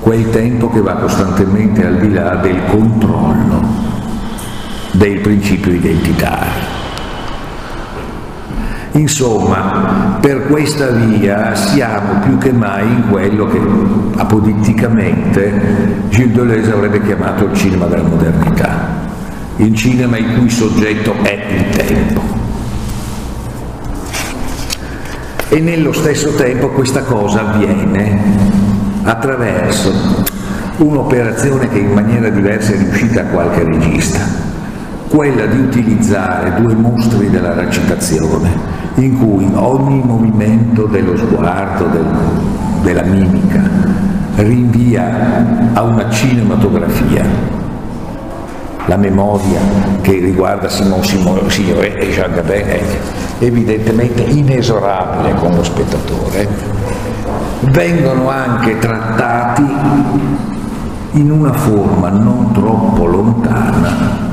quel 0.01 0.29
tempo 0.31 0.69
che 0.69 0.81
va 0.81 0.95
costantemente 0.95 1.85
al 1.85 1.97
di 1.99 2.11
là 2.11 2.35
del 2.35 2.59
controllo 2.69 3.63
del 4.91 5.19
principio 5.19 5.71
identitario. 5.71 6.79
Insomma, 8.93 10.17
per 10.19 10.47
questa 10.47 10.89
via 10.89 11.55
siamo 11.55 12.19
più 12.19 12.37
che 12.37 12.51
mai 12.51 12.85
in 12.87 13.03
quello 13.09 13.47
che 13.47 13.59
apoditticamente 14.17 15.99
Gilles 16.09 16.33
Deleuze 16.33 16.73
avrebbe 16.73 17.01
chiamato 17.01 17.45
il 17.45 17.53
cinema 17.53 17.85
della 17.85 18.03
modernità, 18.03 19.09
il 19.57 19.73
cinema 19.75 20.17
il 20.17 20.37
cui 20.37 20.49
soggetto 20.49 21.13
è 21.21 21.45
il 21.49 21.69
tempo. 21.69 22.21
E 25.47 25.59
nello 25.59 25.93
stesso 25.93 26.33
tempo 26.33 26.69
questa 26.69 27.03
cosa 27.03 27.47
avviene 27.53 28.60
attraverso 29.03 29.91
un'operazione 30.77 31.69
che 31.69 31.79
in 31.79 31.91
maniera 31.91 32.29
diversa 32.29 32.73
è 32.73 32.77
riuscita 32.77 33.21
a 33.21 33.25
qualche 33.25 33.63
regista, 33.63 34.19
quella 35.09 35.45
di 35.45 35.59
utilizzare 35.59 36.61
due 36.61 36.73
mostri 36.73 37.29
della 37.29 37.53
recitazione, 37.53 38.49
in 38.95 39.19
cui 39.19 39.49
ogni 39.53 40.01
movimento 40.03 40.85
dello 40.85 41.15
sguardo, 41.15 41.85
del, 41.85 42.05
della 42.83 43.03
mimica, 43.03 43.61
rinvia 44.37 45.71
a 45.73 45.81
una 45.83 46.09
cinematografia. 46.09 47.23
La 48.87 48.97
memoria 48.97 49.59
che 50.01 50.13
riguarda 50.13 50.67
Simon 50.67 51.03
Simon 51.03 51.49
Signore 51.49 51.97
e 51.97 52.09
Jean 52.09 52.33
Gabin 52.33 52.65
è 52.65 52.81
evidentemente 53.39 54.21
inesorabile 54.23 55.35
con 55.35 55.53
lo 55.55 55.63
spettatore. 55.63 56.47
Vengono 57.69 58.29
anche 58.29 58.79
trattati 58.79 59.63
in 61.11 61.29
una 61.29 61.53
forma 61.53 62.09
non 62.09 62.51
troppo 62.53 63.05
lontana 63.05 64.29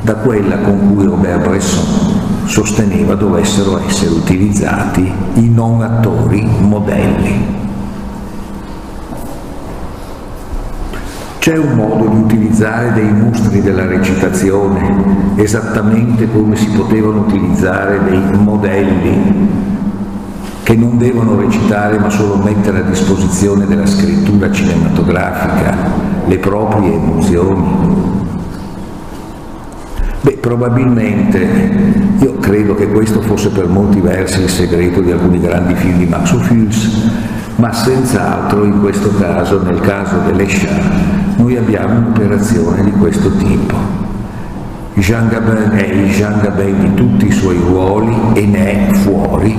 da 0.00 0.14
quella 0.16 0.58
con 0.58 0.94
cui 0.94 1.04
Robert 1.04 1.46
Bresson 1.46 2.46
sosteneva 2.46 3.14
dovessero 3.14 3.78
essere 3.78 4.12
utilizzati 4.12 5.12
i 5.34 5.48
non 5.48 5.82
attori 5.82 6.46
modelli. 6.60 7.62
C'è 11.38 11.58
un 11.58 11.74
modo 11.74 12.06
di 12.08 12.16
utilizzare 12.16 12.92
dei 12.94 13.12
mostri 13.12 13.60
della 13.60 13.86
recitazione 13.86 15.32
esattamente 15.36 16.30
come 16.30 16.56
si 16.56 16.68
potevano 16.68 17.20
utilizzare 17.20 18.02
dei 18.04 18.22
modelli 18.38 19.73
che 20.64 20.74
non 20.74 20.98
devono 20.98 21.38
recitare 21.38 21.98
ma 21.98 22.10
solo 22.10 22.36
mettere 22.36 22.78
a 22.78 22.82
disposizione 22.82 23.66
della 23.66 23.86
scrittura 23.86 24.50
cinematografica 24.50 25.76
le 26.26 26.38
proprie 26.38 26.94
emozioni, 26.94 28.22
Beh, 30.22 30.38
probabilmente 30.38 31.46
io 32.18 32.38
credo 32.38 32.74
che 32.74 32.88
questo 32.88 33.20
fosse 33.20 33.50
per 33.50 33.68
molti 33.68 34.00
versi 34.00 34.40
il 34.40 34.48
segreto 34.48 35.02
di 35.02 35.10
alcuni 35.10 35.38
grandi 35.38 35.74
film 35.74 35.98
di 35.98 36.06
Max 36.06 36.32
Ophuls, 36.32 37.10
ma 37.56 37.70
senz'altro 37.70 38.64
in 38.64 38.80
questo 38.80 39.14
caso, 39.18 39.62
nel 39.62 39.80
caso 39.80 40.16
delle 40.24 40.46
Chats, 40.46 41.36
noi 41.36 41.58
abbiamo 41.58 41.98
un'operazione 41.98 42.84
di 42.84 42.92
questo 42.92 43.30
tipo. 43.32 43.74
Jean 44.94 45.28
Gabin 45.28 45.72
è 45.72 45.84
il 45.84 46.10
Jean 46.10 46.40
Gabin 46.40 46.80
di 46.80 46.94
tutti 46.94 47.26
i 47.26 47.30
suoi 47.30 47.58
ruoli 47.58 48.16
e 48.32 48.46
ne 48.46 48.88
è 48.88 48.92
fuori, 48.94 49.54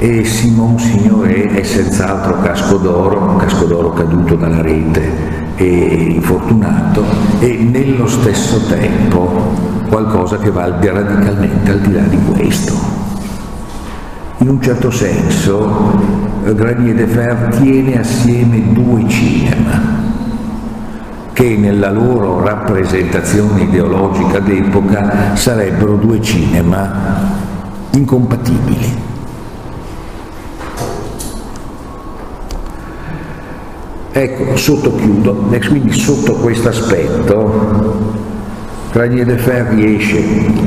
e 0.00 0.24
Simon 0.24 0.78
Signoret 0.78 1.54
è 1.54 1.62
senz'altro 1.64 2.38
casco 2.38 2.76
d'oro, 2.76 3.34
casco 3.36 3.64
d'oro 3.64 3.90
caduto 3.90 4.36
dalla 4.36 4.62
rete 4.62 5.36
e 5.56 5.66
infortunato 6.14 7.04
e 7.40 7.56
nello 7.56 8.06
stesso 8.06 8.60
tempo 8.66 9.28
qualcosa 9.88 10.38
che 10.38 10.52
va 10.52 10.66
radicalmente 10.68 11.70
al 11.72 11.80
di 11.80 11.92
là 11.92 12.02
di 12.02 12.18
questo. 12.30 12.74
In 14.38 14.50
un 14.50 14.62
certo 14.62 14.92
senso 14.92 16.00
Granier 16.44 16.94
de 16.94 17.06
Fer 17.08 17.56
tiene 17.60 17.98
assieme 17.98 18.72
due 18.72 19.04
cinema 19.08 19.96
che 21.32 21.56
nella 21.56 21.90
loro 21.90 22.40
rappresentazione 22.40 23.62
ideologica 23.62 24.38
d'epoca 24.38 25.34
sarebbero 25.34 25.96
due 25.96 26.20
cinema 26.22 27.26
incompatibili. 27.90 29.06
Ecco, 34.20 34.56
sotto 34.56 34.96
chiudo, 34.96 35.48
quindi 35.68 35.92
sotto 35.92 36.32
questo 36.32 36.70
aspetto 36.70 38.16
Granier 38.90 39.24
de 39.24 39.36
Fer 39.36 39.66
riesce, 39.68 40.20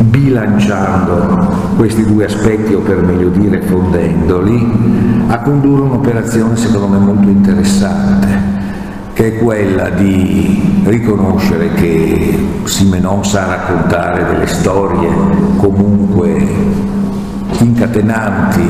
bilanciando 0.04 1.74
questi 1.76 2.06
due 2.06 2.24
aspetti, 2.24 2.74
o 2.74 2.80
per 2.80 3.02
meglio 3.02 3.28
dire 3.28 3.62
fondendoli, 3.64 5.26
a 5.28 5.42
condurre 5.42 5.82
un'operazione 5.82 6.56
secondo 6.56 6.88
me 6.88 6.98
molto 7.00 7.28
interessante, 7.28 8.28
che 9.12 9.34
è 9.36 9.38
quella 9.44 9.90
di 9.90 10.84
riconoscere 10.86 11.74
che 11.74 12.62
Simenon 12.64 13.26
sa 13.26 13.48
raccontare 13.48 14.28
delle 14.32 14.48
storie 14.48 15.10
comunque 15.58 16.48
incatenanti 17.60 18.64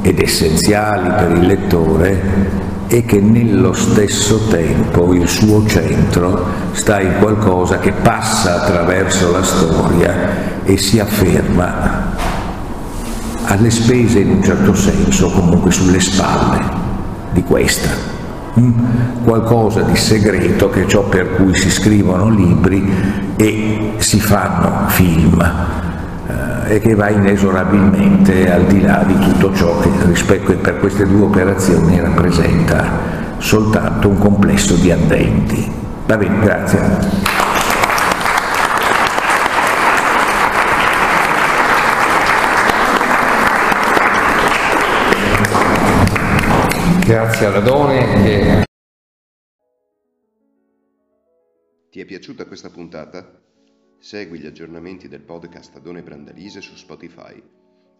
ed 0.00 0.20
essenziali 0.20 1.10
per 1.18 1.36
il 1.36 1.46
lettore, 1.46 2.63
e 2.86 3.04
che 3.04 3.20
nello 3.20 3.72
stesso 3.72 4.46
tempo 4.48 5.12
il 5.14 5.26
suo 5.26 5.66
centro 5.66 6.46
sta 6.72 7.00
in 7.00 7.14
qualcosa 7.18 7.78
che 7.78 7.92
passa 7.92 8.62
attraverso 8.62 9.30
la 9.30 9.42
storia 9.42 10.62
e 10.64 10.76
si 10.76 10.98
afferma 10.98 12.12
alle 13.44 13.70
spese 13.70 14.20
in 14.20 14.30
un 14.30 14.42
certo 14.42 14.74
senso, 14.74 15.30
comunque 15.30 15.70
sulle 15.70 16.00
spalle 16.00 16.62
di 17.32 17.42
questa. 17.42 17.90
Mm? 18.58 18.72
Qualcosa 19.24 19.82
di 19.82 19.96
segreto 19.96 20.70
che 20.70 20.84
è 20.84 20.86
ciò 20.86 21.02
per 21.02 21.34
cui 21.34 21.54
si 21.56 21.70
scrivono 21.70 22.28
libri 22.28 22.88
e 23.36 23.94
si 23.98 24.20
fanno 24.20 24.88
film 24.88 25.83
e 26.66 26.78
che 26.80 26.94
va 26.94 27.10
inesorabilmente 27.10 28.50
al 28.50 28.64
di 28.64 28.80
là 28.80 29.04
di 29.06 29.18
tutto 29.18 29.54
ciò 29.54 29.78
che 29.80 29.90
rispetto 30.06 30.56
per 30.56 30.78
queste 30.78 31.06
due 31.06 31.26
operazioni 31.26 32.00
rappresenta 32.00 33.36
soltanto 33.38 34.08
un 34.08 34.18
complesso 34.18 34.74
di 34.76 34.90
addenti. 34.90 35.70
Va 36.06 36.16
bene, 36.16 36.38
grazie. 36.40 37.42
Grazie 47.04 47.46
alla 47.46 47.60
Done. 47.60 48.64
Ti 51.90 52.00
è 52.00 52.04
piaciuta 52.06 52.46
questa 52.46 52.70
puntata? 52.70 53.43
Segui 54.04 54.38
gli 54.38 54.44
aggiornamenti 54.44 55.08
del 55.08 55.22
podcast 55.22 55.76
Adone 55.76 56.02
Brandalise 56.02 56.60
su 56.60 56.76
Spotify 56.76 57.42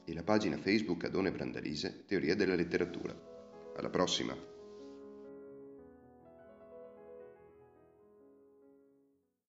e 0.05 0.13
la 0.13 0.23
pagina 0.23 0.59
Facebook 0.59 1.05
Adone 1.05 1.33
Brandalise 1.33 2.05
Teoria 2.07 2.37
della 2.37 2.55
letteratura. 2.55 3.19
Alla 3.75 3.89
prossima! 3.89 4.54